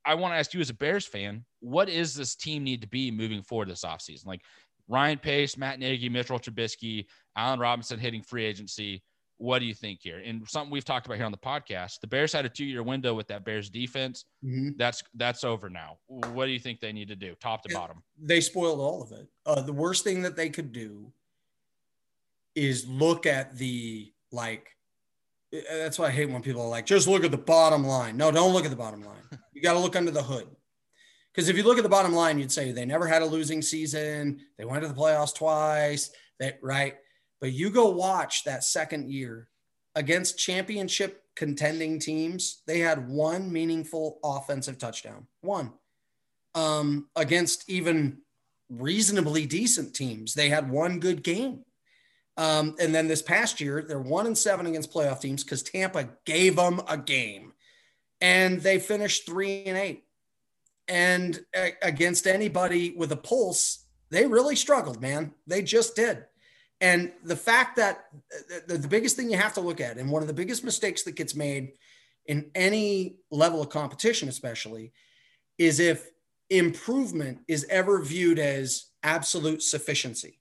[0.04, 2.88] I want to ask you as a Bears fan, what is this team need to
[2.88, 4.26] be moving forward this offseason?
[4.26, 4.42] Like
[4.90, 7.06] Ryan Pace, Matt Nagy, Mitchell Trubisky,
[7.38, 9.04] Allen Robinson hitting free agency.
[9.38, 10.22] What do you think here?
[10.26, 12.02] And something we've talked about here on the podcast.
[12.02, 14.26] The Bears had a two-year window with that Bears defense.
[14.44, 14.72] Mm-hmm.
[14.76, 15.98] That's that's over now.
[16.08, 18.04] What do you think they need to do, top to bottom?
[18.22, 19.30] They spoiled all of it.
[19.46, 21.14] Uh, the worst thing that they could do
[22.54, 24.76] is look at the like
[25.52, 28.18] that's why I hate when people are like, just look at the bottom line.
[28.18, 29.16] No, don't look at the bottom line.
[29.52, 30.48] You got to look under the hood.
[31.34, 33.62] Because if you look at the bottom line, you'd say they never had a losing
[33.62, 34.40] season.
[34.58, 36.12] They went to the playoffs twice.
[36.62, 36.96] Right.
[37.40, 39.48] But you go watch that second year
[39.96, 42.62] against championship contending teams.
[42.68, 45.28] They had one meaningful offensive touchdown.
[45.42, 45.74] One.
[46.56, 48.20] Um, against even
[48.70, 51.64] reasonably decent teams, they had one good game.
[52.38, 56.10] Um, and then this past year, they're one and seven against playoff teams because Tampa
[56.26, 57.54] gave them a game,
[58.22, 60.06] and they finished three and eight.
[60.90, 61.40] And
[61.84, 65.34] against anybody with a pulse, they really struggled, man.
[65.46, 66.26] They just did.
[66.82, 68.06] And the fact that
[68.68, 71.04] the, the biggest thing you have to look at, and one of the biggest mistakes
[71.04, 71.74] that gets made
[72.26, 74.92] in any level of competition, especially,
[75.60, 76.10] is if
[76.50, 80.40] improvement is ever viewed as absolute sufficiency.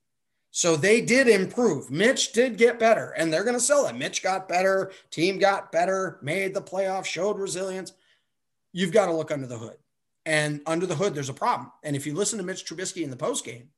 [0.51, 1.91] So they did improve.
[1.91, 3.95] Mitch did get better, and they're going to sell it.
[3.95, 7.93] Mitch got better, team got better, made the playoffs, showed resilience.
[8.73, 9.77] You've got to look under the hood.
[10.25, 11.71] And under the hood, there's a problem.
[11.83, 13.69] And if you listen to Mitch Trubisky in the post game,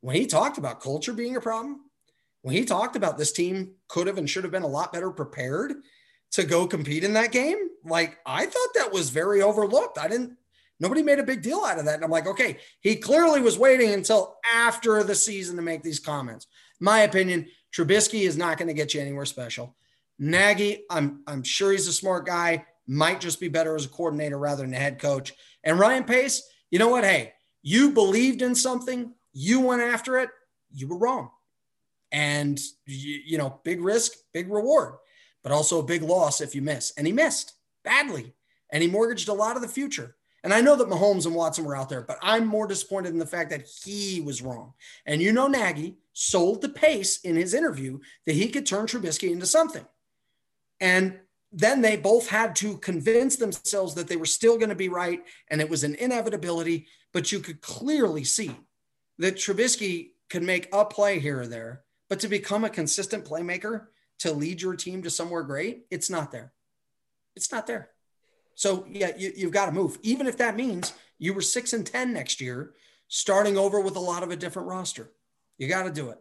[0.00, 1.80] when he talked about culture being a problem,
[2.42, 5.10] when he talked about this team could have and should have been a lot better
[5.10, 5.72] prepared
[6.32, 9.98] to go compete in that game, like I thought that was very overlooked.
[9.98, 10.36] I didn't,
[10.78, 11.94] nobody made a big deal out of that.
[11.94, 16.00] And I'm like, okay, he clearly was waiting until after the season to make these
[16.00, 16.46] comments.
[16.80, 19.74] My opinion, Trubisky is not going to get you anywhere special.
[20.18, 24.38] Nagy, I'm I'm sure he's a smart guy, might just be better as a coordinator
[24.38, 25.32] rather than a head coach.
[25.64, 27.04] And Ryan Pace, you know what?
[27.04, 30.30] Hey, you believed in something, you went after it,
[30.72, 31.30] you were wrong.
[32.12, 34.94] And, you, you know, big risk, big reward,
[35.42, 36.92] but also a big loss if you miss.
[36.96, 38.34] And he missed badly.
[38.70, 40.14] And he mortgaged a lot of the future.
[40.44, 43.18] And I know that Mahomes and Watson were out there, but I'm more disappointed in
[43.18, 44.74] the fact that he was wrong.
[45.06, 49.30] And you know, Nagy sold the pace in his interview that he could turn Trubisky
[49.30, 49.86] into something.
[50.80, 51.18] And
[51.56, 55.24] then they both had to convince themselves that they were still going to be right
[55.48, 56.88] and it was an inevitability.
[57.12, 58.56] But you could clearly see
[59.18, 63.86] that Trubisky could make a play here or there, but to become a consistent playmaker
[64.18, 66.52] to lead your team to somewhere great, it's not there.
[67.36, 67.90] It's not there.
[68.56, 71.86] So yeah, you, you've got to move, even if that means you were six and
[71.86, 72.74] 10 next year,
[73.06, 75.12] starting over with a lot of a different roster.
[75.58, 76.18] You got to do it.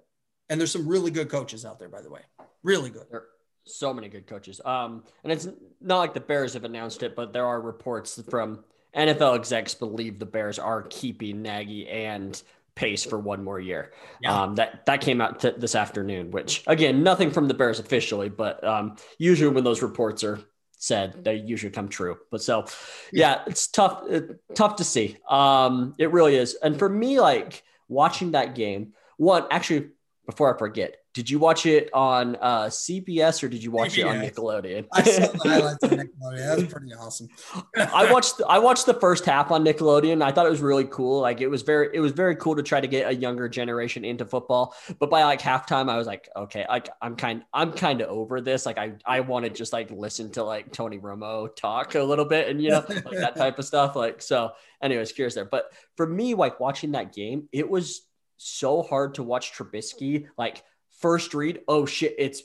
[0.48, 2.22] And there's some really good coaches out there, by the way.
[2.62, 3.08] Really good.
[3.10, 3.26] Sure
[3.66, 4.62] so many good coaches.
[4.64, 5.48] Um, and it's
[5.82, 8.64] not like the Bears have announced it, but there are reports from
[8.96, 12.42] NFL execs believe the Bears are keeping Nagy and
[12.76, 13.92] Pace for one more year.
[14.22, 14.42] Yeah.
[14.44, 16.32] Um, that that came out t- this afternoon.
[16.32, 20.40] Which again, nothing from the Bears officially, but um, usually when those reports are
[20.84, 22.18] said, they usually come true.
[22.32, 22.66] But so,
[23.12, 24.04] yeah, it's tough.
[24.12, 24.22] Uh,
[24.56, 25.18] tough to see.
[25.30, 26.56] Um, it really is.
[26.64, 29.90] And for me, like watching that game, one actually
[30.26, 34.04] before I forget, did you watch it on uh, CBS or did you watch it
[34.04, 34.88] on Nickelodeon?
[34.92, 36.58] I saw the highlights on Nickelodeon.
[36.58, 37.28] That's pretty awesome.
[37.76, 40.24] I watched I watched the first half on Nickelodeon.
[40.24, 41.22] I thought it was really cool.
[41.22, 44.04] Like it was very it was very cool to try to get a younger generation
[44.06, 44.76] into football.
[44.98, 48.42] But by like halftime, I was like, okay, like I'm kind I'm kind of over
[48.42, 48.66] this.
[48.66, 52.26] Like I I want to just like listen to like Tony Romo talk a little
[52.26, 53.96] bit and you know like that type of stuff.
[53.96, 54.54] Like so.
[54.82, 55.46] Anyways, curious there.
[55.46, 58.02] But for me, like watching that game, it was
[58.44, 60.64] so hard to watch Trubisky like
[61.00, 62.42] first read, oh shit, it's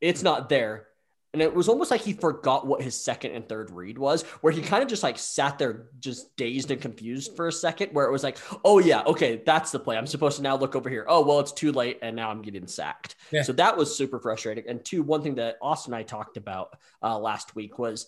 [0.00, 0.88] it's not there.
[1.32, 4.54] And it was almost like he forgot what his second and third read was, where
[4.54, 8.06] he kind of just like sat there, just dazed and confused for a second, where
[8.06, 9.98] it was like, oh, yeah, okay, that's the play.
[9.98, 11.04] I'm supposed to now look over here.
[11.06, 11.98] Oh, well, it's too late.
[12.00, 13.16] And now I'm getting sacked.
[13.32, 13.42] Yeah.
[13.42, 14.64] So that was super frustrating.
[14.66, 18.06] And two, one thing that Austin and I talked about uh, last week was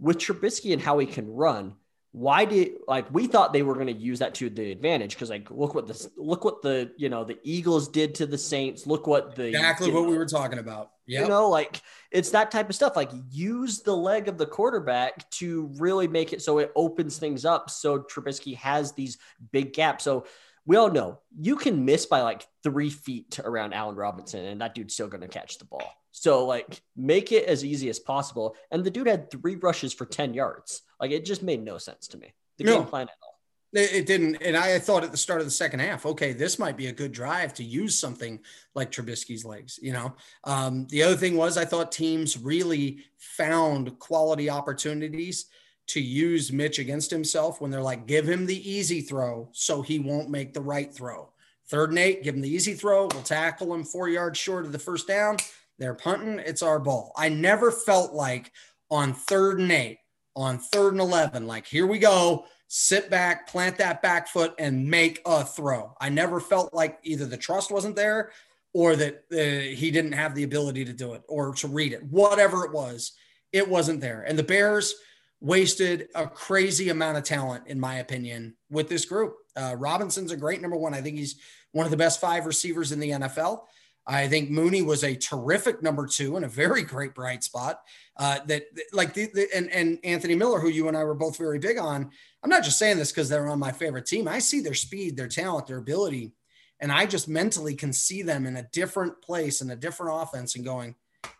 [0.00, 1.74] with Trubisky and how he can run,
[2.12, 5.30] why did like we thought they were going to use that to the advantage because
[5.30, 8.86] like look what this look what the you know the Eagles did to the Saints
[8.86, 10.90] look what the exactly what know, we were talking about.
[11.06, 14.44] yeah you know like it's that type of stuff like use the leg of the
[14.44, 19.16] quarterback to really make it so it opens things up so Trubisky has these
[19.50, 20.04] big gaps.
[20.04, 20.26] So
[20.66, 24.74] we all know you can miss by like three feet around Allen Robinson and that
[24.74, 28.54] dude's still going to catch the ball so like make it as easy as possible.
[28.70, 30.82] And the dude had three rushes for 10 yards.
[31.00, 32.32] Like it just made no sense to me.
[32.58, 33.32] The no, game plan at all.
[33.74, 34.36] It didn't.
[34.42, 36.92] And I thought at the start of the second half, okay, this might be a
[36.92, 38.38] good drive to use something
[38.74, 39.78] like Trubisky's legs.
[39.80, 45.46] You know, um, the other thing was I thought teams really found quality opportunities
[45.88, 49.98] to use Mitch against himself when they're like, give him the easy throw so he
[49.98, 51.30] won't make the right throw.
[51.68, 53.06] Third and eight, give him the easy throw.
[53.06, 55.38] We'll tackle him four yards short of the first down.
[55.82, 56.38] They're punting.
[56.38, 57.12] It's our ball.
[57.16, 58.52] I never felt like
[58.88, 59.98] on third and eight,
[60.36, 64.88] on third and 11, like, here we go, sit back, plant that back foot, and
[64.88, 65.92] make a throw.
[66.00, 68.30] I never felt like either the trust wasn't there
[68.72, 72.04] or that uh, he didn't have the ability to do it or to read it,
[72.04, 73.14] whatever it was,
[73.50, 74.22] it wasn't there.
[74.22, 74.94] And the Bears
[75.40, 79.34] wasted a crazy amount of talent, in my opinion, with this group.
[79.56, 80.94] Uh, Robinson's a great number one.
[80.94, 81.40] I think he's
[81.72, 83.62] one of the best five receivers in the NFL.
[84.06, 87.82] I think Mooney was a terrific number two and a very great bright spot.
[88.16, 91.38] Uh, that like the, the, and and Anthony Miller, who you and I were both
[91.38, 92.10] very big on.
[92.42, 94.26] I'm not just saying this because they're on my favorite team.
[94.26, 96.32] I see their speed, their talent, their ability,
[96.80, 100.56] and I just mentally can see them in a different place in a different offense
[100.56, 100.96] and going,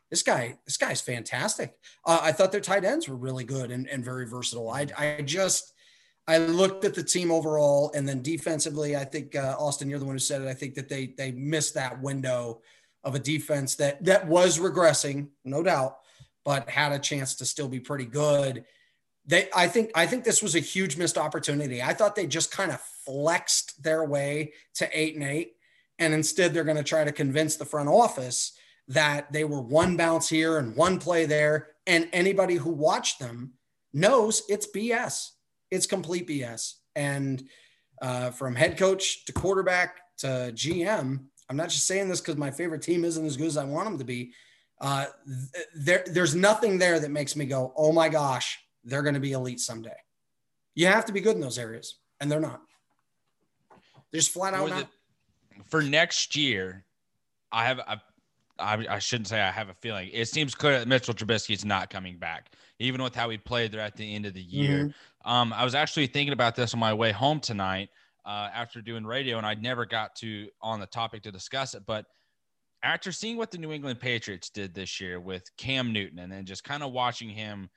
[0.08, 1.74] this guy, this guy's fantastic.
[2.06, 4.70] Uh, I thought their tight ends were really good and, and very versatile.
[4.70, 5.72] I I just
[6.29, 10.05] I looked at the team overall, and then defensively, I think uh, Austin, you're the
[10.05, 10.49] one who said it.
[10.49, 12.62] I think that they they missed that window
[13.03, 15.99] of a defense that that was regressing, no doubt,
[16.45, 18.64] but had a chance to still be pretty good.
[19.27, 21.81] They, I think, I think this was a huge missed opportunity.
[21.81, 25.55] I thought they just kind of flexed their way to eight and eight,
[25.99, 28.53] and instead they're going to try to convince the front office
[28.89, 33.53] that they were one bounce here and one play there, and anybody who watched them
[33.93, 35.31] knows it's BS
[35.73, 36.75] it's complete BS.
[36.95, 37.43] And
[38.03, 42.51] uh, from head coach to quarterback to GM, I'm not just saying this because my
[42.51, 44.33] favorite team isn't as good as I want them to be.
[44.81, 45.07] Uh,
[45.55, 49.20] th- there, there's nothing there that makes me go, oh my gosh, they're going to
[49.20, 49.97] be elite someday.
[50.75, 52.61] You have to be good in those areas, and they're not.
[54.11, 54.89] They're just flat out not.
[55.66, 56.85] For next year,
[57.51, 58.01] I have a,
[58.59, 60.11] I, I shouldn't say I have a feeling.
[60.12, 63.73] It seems clear that Mitchell Trubisky is not coming back, even with how he played
[63.73, 64.79] there at the end of the year.
[64.79, 64.89] Mm-hmm.
[65.25, 67.91] Um, I was actually thinking about this on my way home tonight
[68.25, 71.85] uh, after doing radio, and I never got to on the topic to discuss it.
[71.87, 72.07] But
[72.83, 76.45] after seeing what the New England Patriots did this year with Cam Newton, and then
[76.45, 77.68] just kind of watching him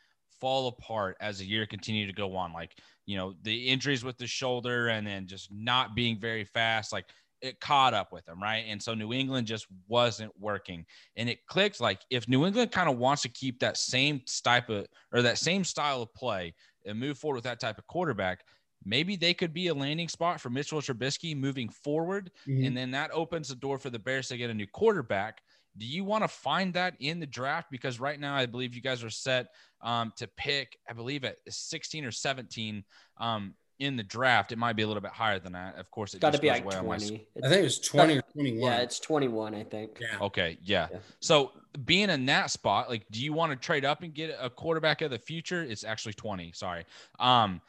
[0.42, 2.72] fall apart as the year continued to go on, like
[3.06, 7.06] you know the injuries with the shoulder, and then just not being very fast, like
[7.42, 8.66] it caught up with them, right?
[8.68, 10.86] And so New England just wasn't working.
[11.16, 14.70] And it clicked like if New England kind of wants to keep that same type
[14.70, 18.46] of or that same style of play and move forward with that type of quarterback,
[18.84, 22.32] maybe they could be a landing spot for Mitchell Trubisky moving forward.
[22.48, 22.66] Mm-hmm.
[22.66, 25.42] And then that opens the door for the Bears to get a new quarterback.
[25.78, 27.70] Do you want to find that in the draft?
[27.70, 29.48] Because right now, I believe you guys are set
[29.82, 32.84] um, to pick, I believe at 16 or 17.
[33.18, 35.76] Um, in the draft, it might be a little bit higher than that.
[35.78, 37.28] Of course, it got to be like twenty.
[37.44, 38.72] I think it was twenty or twenty-one.
[38.72, 39.54] Yeah, it's twenty-one.
[39.54, 40.00] I think.
[40.00, 40.26] Yeah.
[40.26, 40.58] Okay.
[40.64, 40.88] Yeah.
[40.92, 41.00] yeah.
[41.20, 41.52] So
[41.86, 45.02] being in that spot, like, do you want to trade up and get a quarterback
[45.02, 45.62] of the future?
[45.62, 46.52] It's actually twenty.
[46.54, 46.86] Sorry.
[47.20, 47.62] Um,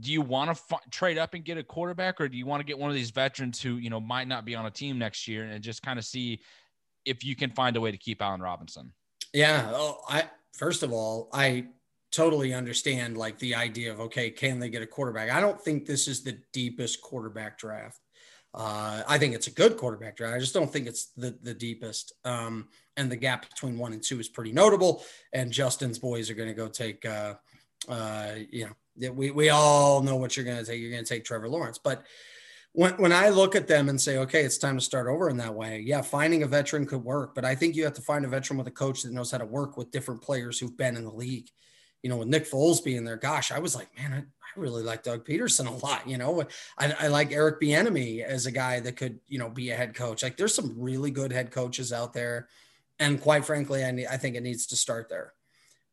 [0.00, 2.60] do you want to f- trade up and get a quarterback, or do you want
[2.60, 4.98] to get one of these veterans who you know might not be on a team
[4.98, 6.40] next year and just kind of see
[7.06, 8.92] if you can find a way to keep Allen Robinson?
[9.32, 9.70] Yeah.
[9.72, 11.66] Oh, I first of all, I
[12.12, 15.30] totally understand like the idea of okay, can they get a quarterback?
[15.30, 18.00] I don't think this is the deepest quarterback draft.
[18.54, 20.34] Uh, I think it's a good quarterback draft.
[20.34, 22.12] I just don't think it's the the deepest.
[22.24, 25.02] Um, and the gap between one and two is pretty notable.
[25.32, 27.04] And Justin's boys are going to go take.
[27.04, 27.34] Uh,
[27.88, 30.80] uh, you know, we we all know what you're going to take.
[30.80, 32.04] You're going to take Trevor Lawrence, but
[32.76, 35.38] when, when I look at them and say, okay, it's time to start over in
[35.38, 38.22] that way, yeah, finding a veteran could work, but I think you have to find
[38.26, 40.94] a veteran with a coach that knows how to work with different players who've been
[40.94, 41.48] in the league
[42.06, 44.84] you know, with Nick Foles being there, gosh, I was like, man, I, I really
[44.84, 46.08] like Doug Pederson a lot.
[46.08, 46.44] You know,
[46.78, 49.92] I, I like Eric Bieniemy as a guy that could, you know, be a head
[49.92, 50.22] coach.
[50.22, 52.46] Like, there's some really good head coaches out there,
[53.00, 55.32] and quite frankly, I I think it needs to start there.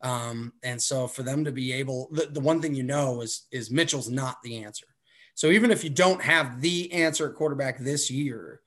[0.04, 3.48] Um, and so for them to be able, the, the one thing you know is
[3.52, 4.86] is Mitchell's not the answer.
[5.34, 8.62] So even if you don't have the answer at quarterback this year,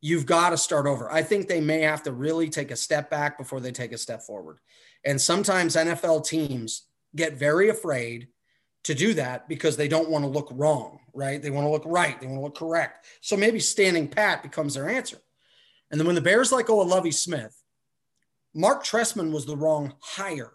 [0.00, 1.12] you've got to start over.
[1.12, 3.98] I think they may have to really take a step back before they take a
[3.98, 4.58] step forward.
[5.04, 8.28] And sometimes NFL teams get very afraid
[8.84, 11.42] to do that because they don't want to look wrong, right?
[11.42, 12.18] They want to look right.
[12.20, 13.06] They want to look correct.
[13.20, 15.18] So maybe standing pat becomes their answer.
[15.90, 17.62] And then when the Bears let go of Lovie Smith,
[18.54, 20.52] Mark Trestman was the wrong hire.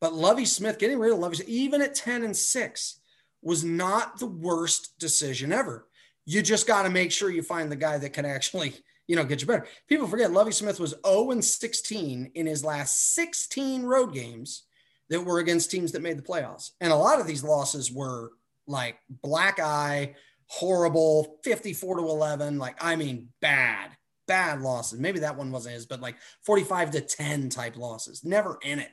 [0.00, 3.00] But Lovie Smith, getting rid of Lovie, even at 10 and 6,
[3.42, 5.86] was not the worst decision ever.
[6.26, 8.74] You just got to make sure you find the guy that can actually,
[9.06, 9.66] you know, get you better.
[9.88, 14.64] People forget Lovie Smith was 0 and 16 in his last 16 road games
[15.14, 16.70] that were against teams that made the playoffs.
[16.80, 18.32] And a lot of these losses were
[18.66, 20.16] like black eye,
[20.48, 22.58] horrible, 54 to 11.
[22.58, 23.90] Like, I mean, bad,
[24.26, 24.98] bad losses.
[24.98, 28.90] Maybe that one wasn't his, but like 45 to 10 type losses, never in it.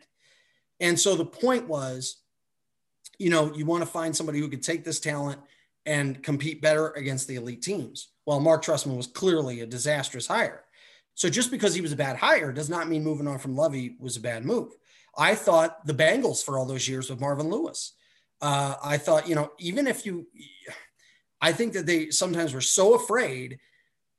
[0.80, 2.22] And so the point was,
[3.18, 5.40] you know, you want to find somebody who could take this talent
[5.88, 8.10] and compete better against the elite teams.
[8.28, 10.66] Well, Mark Trestman was clearly a disastrous hire.
[11.16, 13.96] So just because he was a bad hire does not mean moving on from Lovie
[14.00, 14.72] was a bad move.
[15.18, 17.94] I thought the Bengals for all those years with Marvin Lewis.
[18.42, 20.28] Uh, I thought, you know, even if you,
[21.42, 23.60] I think that they sometimes were so afraid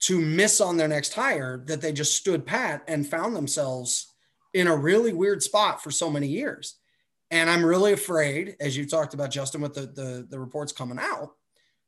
[0.00, 4.12] to miss on their next hire that they just stood pat and found themselves
[4.52, 6.76] in a really weird spot for so many years.
[7.30, 10.98] And I'm really afraid, as you talked about, Justin, with the the, the reports coming
[11.00, 11.30] out,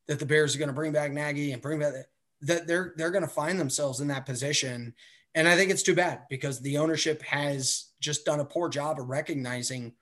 [0.09, 1.93] that the Bears are going to bring back Nagy and bring back
[2.41, 4.95] that they're they're going to find themselves in that position.
[5.35, 8.99] And I think it's too bad because the ownership has just done a poor job
[9.01, 9.95] of recognizing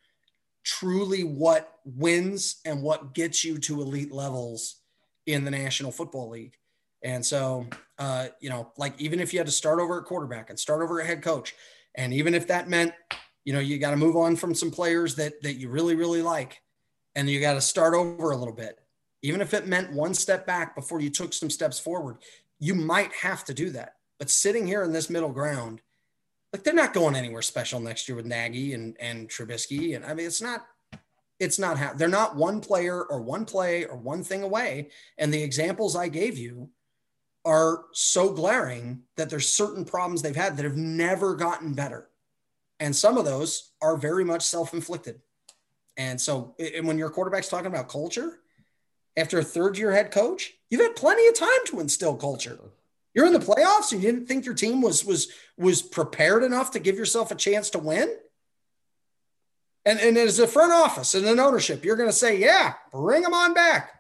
[0.65, 4.77] truly what wins and what gets you to elite levels
[5.27, 6.57] in the National Football League.
[7.03, 7.67] And so,
[7.99, 10.83] uh, you know, like even if you had to start over at quarterback and start
[10.83, 11.55] over at head coach,
[11.95, 12.93] and even if that meant,
[13.45, 16.23] you know, you got to move on from some players that that you really really
[16.23, 16.61] like,
[17.15, 18.79] and you got to start over a little bit,
[19.23, 22.19] even if it meant one step back before you took some steps forward,
[22.61, 23.97] you might have to do that.
[24.19, 25.83] But sitting here in this middle ground,
[26.53, 30.15] like they're not going anywhere special next year with Nagy and and Trubisky, and I
[30.15, 30.67] mean it's not
[31.41, 34.91] it's not how they're not one player or one play or one thing away.
[35.19, 36.69] And the examples I gave you
[37.45, 42.09] are so glaring that there's certain problems they've had that have never gotten better.
[42.79, 45.21] And some of those are very much self-inflicted.
[45.97, 48.39] And so and when your quarterback's talking about culture,
[49.17, 52.59] after a third year head coach, you've had plenty of time to instill culture.
[53.15, 53.93] You're in the playoffs.
[53.93, 57.37] And you didn't think your team was was was prepared enough to give yourself a
[57.37, 58.15] chance to win.
[59.85, 63.23] And, and as a front office and an ownership, you're going to say, yeah, bring
[63.23, 63.91] them on back.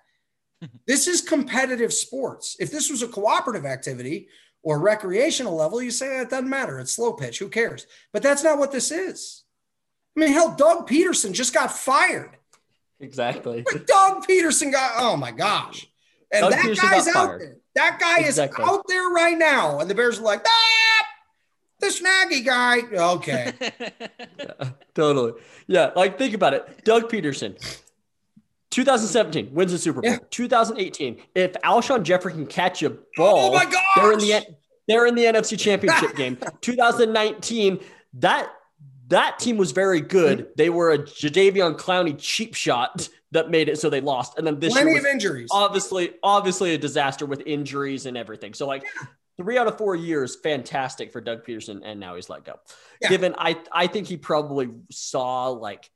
[0.86, 2.56] this is competitive sports.
[2.60, 4.28] If this was a cooperative activity
[4.62, 6.78] or recreational level, you say it doesn't matter.
[6.78, 7.40] It's slow pitch.
[7.40, 7.86] Who cares?
[8.12, 9.42] But that's not what this is.
[10.16, 12.36] I mean, hell, Doug Pederson just got fired.
[13.00, 13.64] Exactly.
[13.86, 15.88] Doug Pederson got, oh my gosh.
[16.32, 17.40] And Doug that Pederson guy's out fired.
[17.40, 17.56] there.
[17.74, 18.64] That guy exactly.
[18.64, 19.80] is out there right now.
[19.80, 21.06] And the Bears are like, ah,
[21.80, 22.80] the snaggy guy.
[22.92, 23.52] Okay.
[24.38, 25.32] yeah, totally.
[25.66, 25.90] Yeah.
[25.94, 26.84] Like, think about it.
[26.84, 27.58] Doug Pederson,
[28.70, 30.10] 2017 wins the Super Bowl.
[30.10, 30.18] Yeah.
[30.30, 33.82] 2018, if Alshon Jeffery can catch a ball, oh my gosh!
[33.96, 34.46] they're in the
[34.88, 36.38] they're in the NFC Championship game.
[36.62, 37.80] 2019,
[38.14, 38.50] that
[39.08, 40.38] that team was very good.
[40.38, 40.50] Mm-hmm.
[40.56, 44.38] They were a Jadeveon Clowney cheap shot that made it so they lost.
[44.38, 45.48] And then this Plenty year of injuries.
[45.50, 48.54] Obviously, obviously a disaster with injuries and everything.
[48.54, 49.06] So like yeah.
[49.38, 52.60] three out of four years, fantastic for Doug Pederson, and now he's let go.
[53.00, 53.08] Yeah.
[53.08, 55.90] Given I I think he probably saw like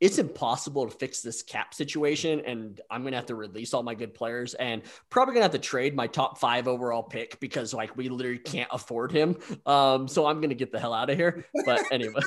[0.00, 3.82] it's impossible to fix this cap situation and i'm going to have to release all
[3.82, 7.38] my good players and probably going to have to trade my top five overall pick
[7.38, 9.36] because like we literally can't afford him
[9.66, 12.22] um, so i'm going to get the hell out of here but anyway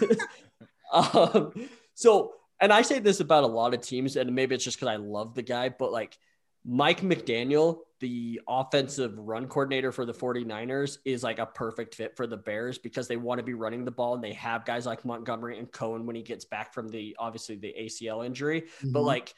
[0.94, 1.52] um,
[1.96, 2.34] so
[2.64, 4.96] and i say this about a lot of teams and maybe it's just because i
[4.96, 6.18] love the guy but like
[6.66, 12.28] mike mcdaniel the offensive run coordinator for the 49ers is like a perfect fit for
[12.28, 15.06] the Bears because they want to be running the ball and they have guys like
[15.06, 18.64] Montgomery and Cohen when he gets back from the obviously the ACL injury.
[18.64, 18.92] Mm-hmm.
[18.92, 19.34] But like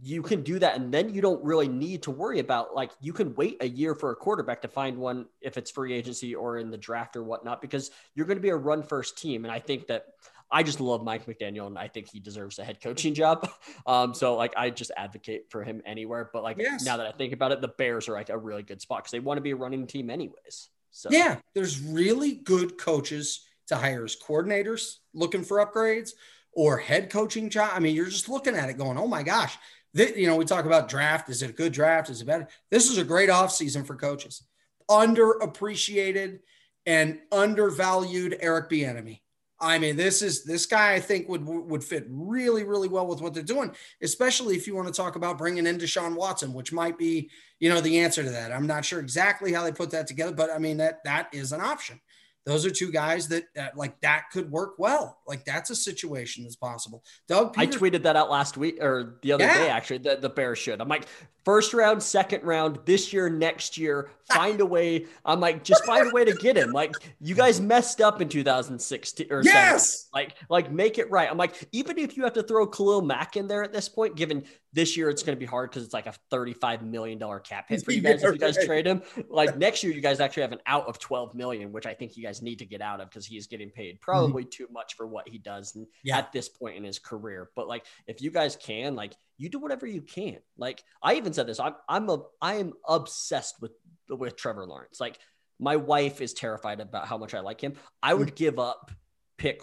[0.00, 3.12] you can do that and then you don't really need to worry about like you
[3.12, 6.58] can wait a year for a quarterback to find one if it's free agency or
[6.58, 9.52] in the draft or whatnot because you're going to be a run first team and
[9.52, 10.06] i think that
[10.52, 13.48] I just love Mike McDaniel and I think he deserves a head coaching job.
[13.86, 16.30] Um, so like I just advocate for him anywhere.
[16.32, 16.84] But like yes.
[16.84, 19.10] now that I think about it, the Bears are like a really good spot because
[19.10, 20.68] they want to be a running team anyways.
[20.92, 26.10] So yeah, there's really good coaches to hire as coordinators looking for upgrades
[26.52, 27.70] or head coaching job.
[27.74, 29.56] I mean, you're just looking at it going, oh my gosh.
[29.94, 31.28] This, you know, we talk about draft.
[31.28, 32.08] Is it a good draft?
[32.10, 32.48] Is it better?
[32.70, 34.42] This is a great offseason for coaches.
[34.88, 36.40] Underappreciated
[36.86, 39.20] and undervalued Eric Bieniemy.
[39.62, 40.94] I mean, this is this guy.
[40.94, 43.70] I think would would fit really, really well with what they're doing,
[44.02, 47.68] especially if you want to talk about bringing in Deshaun Watson, which might be, you
[47.68, 48.50] know, the answer to that.
[48.50, 51.52] I'm not sure exactly how they put that together, but I mean that that is
[51.52, 52.00] an option
[52.44, 55.18] those are two guys that, that, like that could work well.
[55.26, 57.04] Like that's a situation that's possible.
[57.28, 59.58] Doug, I tweeted that out last week or the other yeah.
[59.58, 59.98] day actually.
[59.98, 60.80] That the Bears should.
[60.80, 61.06] I'm like
[61.44, 64.10] first round, second round, this year, next year.
[64.32, 65.06] Find a way.
[65.24, 66.72] I'm like just find a way to get him.
[66.72, 71.30] Like you guys messed up in 2016 or yes, like like make it right.
[71.30, 74.16] I'm like even if you have to throw Khalil Mack in there at this point,
[74.16, 77.68] given this year it's going to be hard because it's like a $35 million cap
[77.68, 79.02] hit for you guys if you guys trade him.
[79.28, 82.16] Like next year, you guys actually have an out of 12 million, which I think
[82.16, 84.04] you guys need to get out of because he is getting paid mm-hmm.
[84.04, 84.64] probably mm-hmm.
[84.64, 86.18] too much for what he does yeah.
[86.18, 87.50] at this point in his career.
[87.54, 90.38] But like if you guys can, like you do whatever you can.
[90.56, 93.72] Like I even said this, I'm I'm a I am obsessed with
[94.08, 95.00] with Trevor Lawrence.
[95.00, 95.18] Like
[95.58, 97.74] my wife is terrified about how much I like him.
[98.02, 98.36] I would mm-hmm.
[98.36, 98.90] give up
[99.36, 99.62] pick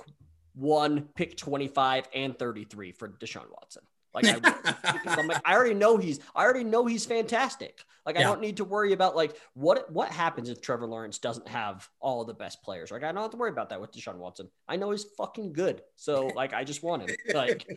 [0.53, 3.83] one, pick 25 and 33 for Deshaun Watson.
[4.13, 7.83] Like I, I'm like, I already know he's, I already know he's fantastic.
[8.05, 11.47] Like I don't need to worry about like what what happens if Trevor Lawrence doesn't
[11.47, 12.89] have all the best players.
[12.89, 14.49] Like I don't have to worry about that with Deshaun Watson.
[14.67, 15.83] I know he's fucking good.
[15.95, 17.15] So like I just want him.
[17.35, 17.67] Like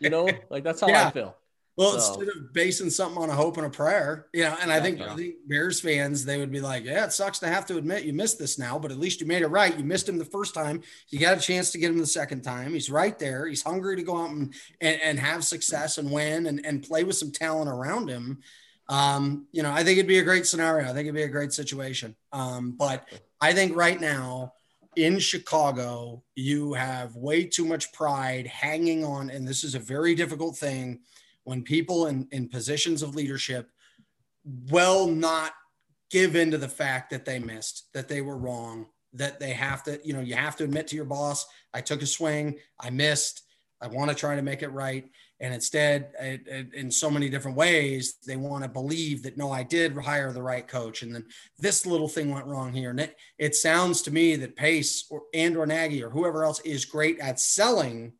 [0.00, 1.08] you know, like that's how yeah.
[1.08, 1.36] I feel.
[1.76, 2.20] Well, so.
[2.20, 5.00] instead of basing something on a hope and a prayer, you know, and I think,
[5.00, 8.04] I think Bears fans, they would be like, yeah, it sucks to have to admit
[8.04, 9.76] you missed this now, but at least you made it right.
[9.76, 10.82] You missed him the first time.
[11.08, 12.74] You got a chance to get him the second time.
[12.74, 13.46] He's right there.
[13.46, 17.04] He's hungry to go out and, and, and have success and win and, and play
[17.04, 18.40] with some talent around him.
[18.90, 20.84] Um, you know, I think it'd be a great scenario.
[20.84, 22.14] I think it'd be a great situation.
[22.32, 23.08] Um, but
[23.40, 24.52] I think right now
[24.96, 30.14] in Chicago, you have way too much pride hanging on, and this is a very
[30.14, 31.00] difficult thing
[31.44, 33.68] when people in, in positions of leadership
[34.70, 35.52] will not
[36.10, 39.82] give in to the fact that they missed, that they were wrong, that they have
[39.84, 42.90] to, you know, you have to admit to your boss, I took a swing, I
[42.90, 43.42] missed,
[43.80, 45.10] I want to try to make it right.
[45.40, 49.50] And instead, it, it, in so many different ways, they want to believe that no,
[49.50, 51.24] I did hire the right coach, and then
[51.58, 52.90] this little thing went wrong here.
[52.90, 56.60] And it, it sounds to me that Pace or and or Nagy or whoever else
[56.60, 58.12] is great at selling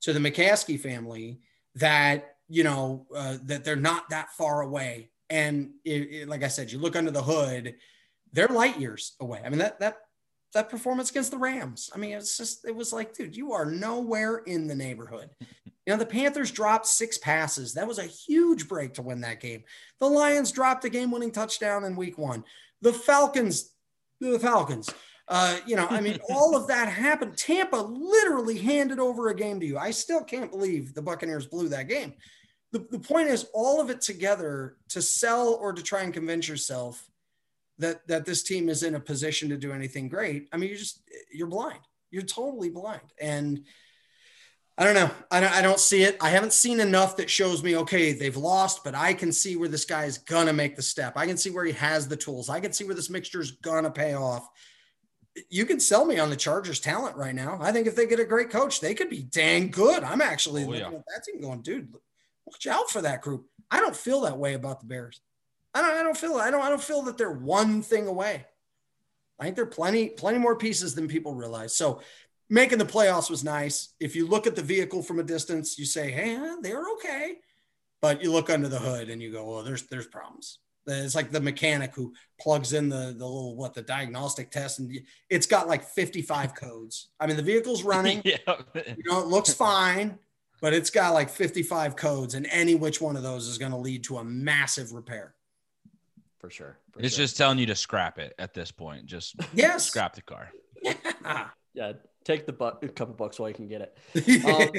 [0.00, 1.40] to the McCaskey family
[1.74, 5.10] that you know, uh, that they're not that far away.
[5.30, 7.76] And it, it, like I said, you look under the hood,
[8.32, 9.40] they're light years away.
[9.44, 9.98] I mean, that, that,
[10.52, 11.90] that performance against the Rams.
[11.94, 15.30] I mean, it's just, it was like, dude, you are nowhere in the neighborhood.
[15.86, 17.72] You know, the Panthers dropped six passes.
[17.72, 19.64] That was a huge break to win that game.
[19.98, 22.44] The Lions dropped a game winning touchdown in week one.
[22.82, 23.72] The Falcons,
[24.20, 24.90] the Falcons,
[25.26, 27.36] uh, you know, I mean, all of that happened.
[27.36, 29.78] Tampa literally handed over a game to you.
[29.78, 32.12] I still can't believe the Buccaneers blew that game
[32.72, 36.48] the, the point is all of it together to sell or to try and convince
[36.48, 37.08] yourself
[37.78, 40.48] that that this team is in a position to do anything great.
[40.52, 41.02] I mean you're just
[41.32, 41.80] you're blind.
[42.10, 43.12] You're totally blind.
[43.20, 43.64] And
[44.78, 45.10] i don't know.
[45.30, 46.16] I don't, I don't see it.
[46.20, 49.68] I haven't seen enough that shows me okay they've lost but i can see where
[49.68, 51.14] this guy is gonna make the step.
[51.16, 52.48] I can see where he has the tools.
[52.48, 54.48] I can see where this mixture is gonna pay off.
[55.48, 57.58] You can sell me on the Chargers talent right now.
[57.60, 60.02] I think if they get a great coach, they could be dang good.
[60.02, 60.98] I'm actually oh, looking yeah.
[60.98, 61.94] at that team going, dude,
[62.46, 63.46] watch out for that group.
[63.70, 65.20] I don't feel that way about the Bears.
[65.74, 68.44] I don't, I don't feel I don't I don't feel that they're one thing away.
[69.38, 71.74] I think they're plenty plenty more pieces than people realize.
[71.74, 72.00] So
[72.48, 73.94] making the playoffs was nice.
[74.00, 77.38] If you look at the vehicle from a distance, you say, "Hey, they're okay,"
[78.00, 81.30] but you look under the hood and you go, "Well, there's there's problems." It's like
[81.30, 84.92] the mechanic who plugs in the the little what the diagnostic test, and
[85.28, 87.10] it's got like 55 codes.
[87.20, 88.22] I mean, the vehicle's running.
[88.24, 88.38] yeah.
[88.74, 90.18] You know, it looks fine
[90.60, 93.78] but it's got like 55 codes, and any which one of those is going to
[93.78, 95.34] lead to a massive repair.
[96.38, 96.78] For sure.
[96.92, 97.24] For it's sure.
[97.24, 99.06] just telling you to scrap it at this point.
[99.06, 99.86] Just yes.
[99.86, 100.50] scrap the car.
[100.82, 101.48] Yeah.
[101.74, 101.92] yeah.
[102.24, 104.44] Take the bu- couple bucks while you can get it.
[104.44, 104.70] Um,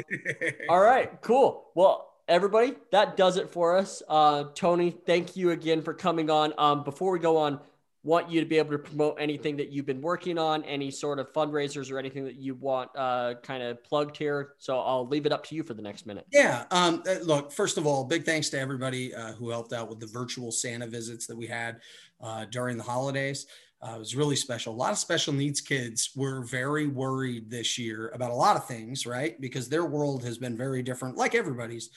[0.70, 1.22] all right.
[1.22, 1.66] Cool.
[1.76, 4.02] Well, everybody, that does it for us.
[4.08, 6.54] Uh, Tony, thank you again for coming on.
[6.58, 7.60] Um, before we go on,
[8.04, 11.20] want you to be able to promote anything that you've been working on, any sort
[11.20, 14.54] of fundraisers or anything that you want uh, kind of plugged here.
[14.58, 16.26] So I'll leave it up to you for the next minute.
[16.32, 16.66] Yeah.
[16.72, 20.00] Um, uh, look, first of all, big thanks to everybody uh, who helped out with
[20.00, 21.80] the virtual Santa visits that we had
[22.22, 23.46] uh, during the holidays.
[23.84, 24.74] Uh, it was really special.
[24.74, 28.68] A lot of special needs kids were very worried this year about a lot of
[28.68, 29.40] things, right?
[29.40, 31.90] Because their world has been very different, like everybody's,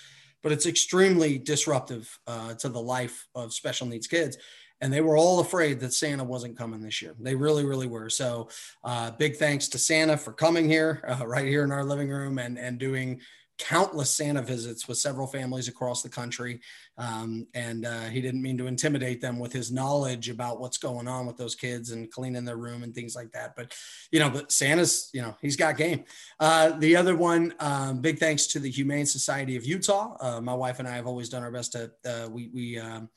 [0.42, 4.36] but it's extremely disruptive uh, to the life of special needs kids
[4.84, 7.14] and they were all afraid that Santa wasn't coming this year.
[7.18, 8.10] They really, really were.
[8.10, 8.50] So,
[8.84, 12.38] uh, big thanks to Santa for coming here, uh, right here in our living room,
[12.38, 13.22] and and doing
[13.56, 16.60] countless Santa visits with several families across the country.
[16.98, 21.08] Um, and uh, he didn't mean to intimidate them with his knowledge about what's going
[21.08, 23.54] on with those kids and cleaning their room and things like that.
[23.56, 23.72] But,
[24.10, 26.04] you know, but Santa's, you know, he's got game.
[26.40, 30.16] Uh, the other one, um, big thanks to the Humane Society of Utah.
[30.20, 33.08] Uh, my wife and I have always done our best to, uh, we, we, um,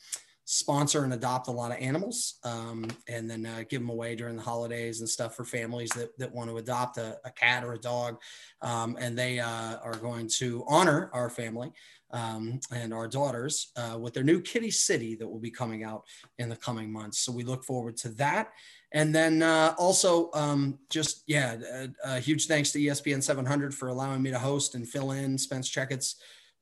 [0.50, 4.38] sponsor and adopt a lot of animals um, and then uh, give them away during
[4.38, 7.74] the holidays and stuff for families that, that want to adopt a, a cat or
[7.74, 8.18] a dog.
[8.62, 11.74] Um, and they uh, are going to honor our family
[12.12, 16.06] um, and our daughters uh, with their new Kitty City that will be coming out
[16.40, 17.20] in the coming months.
[17.20, 18.54] So we look forward to that.
[18.94, 23.90] And then uh, also, um, just yeah, a, a, huge thanks to ESPN 700 for
[23.90, 26.16] allowing me to host and fill in Spence Checketts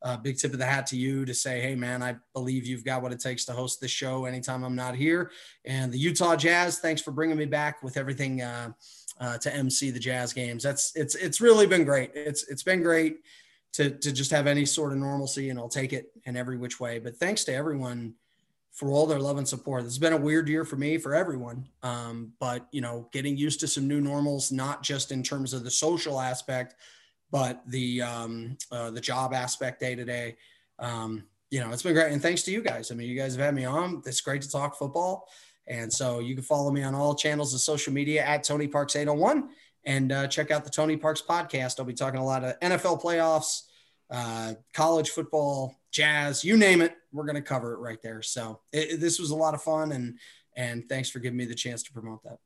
[0.06, 2.86] uh, big tip of the hat to you to say, hey, man, I believe you've
[2.86, 5.32] got what it takes to host this show anytime I'm not here.
[5.66, 8.72] And the Utah Jazz, thanks for bringing me back with everything uh,
[9.20, 10.62] uh, to MC the Jazz games.
[10.62, 12.12] That's it's it's really been great.
[12.14, 13.22] It's it's been great
[13.74, 16.80] to to just have any sort of normalcy, and I'll take it in every which
[16.80, 17.00] way.
[17.00, 18.14] But thanks to everyone
[18.74, 19.84] for all their love and support.
[19.84, 21.68] This has been a weird year for me, for everyone.
[21.82, 25.64] Um, but you know, getting used to some new normals, not just in terms of
[25.64, 26.76] the social aspect,
[27.36, 30.38] but the um, uh, the job aspect day to day,
[30.80, 32.14] um, you know, it's been great.
[32.14, 32.94] And thanks to you guys.
[32.94, 34.02] I mean, you guys have had me on.
[34.06, 35.28] It's great to talk football.
[35.68, 38.96] And so you can follow me on all channels of social media at Tony Parks
[38.96, 39.50] 801
[39.84, 41.78] and uh, check out the Tony Parks podcast.
[41.78, 43.64] I'll be talking a lot of NFL playoffs,
[44.10, 46.96] uh, college football, jazz, you name it.
[47.12, 48.22] We're going to cover it right there.
[48.22, 49.92] So it, it, this was a lot of fun.
[49.92, 50.20] And,
[50.56, 52.38] and thanks for giving me the chance to promote that.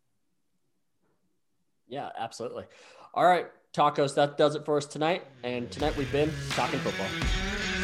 [1.87, 2.63] Yeah, absolutely.
[3.13, 3.45] All right.
[3.73, 5.23] Tacos, that does it for us tonight.
[5.43, 7.78] And tonight we've been talking football.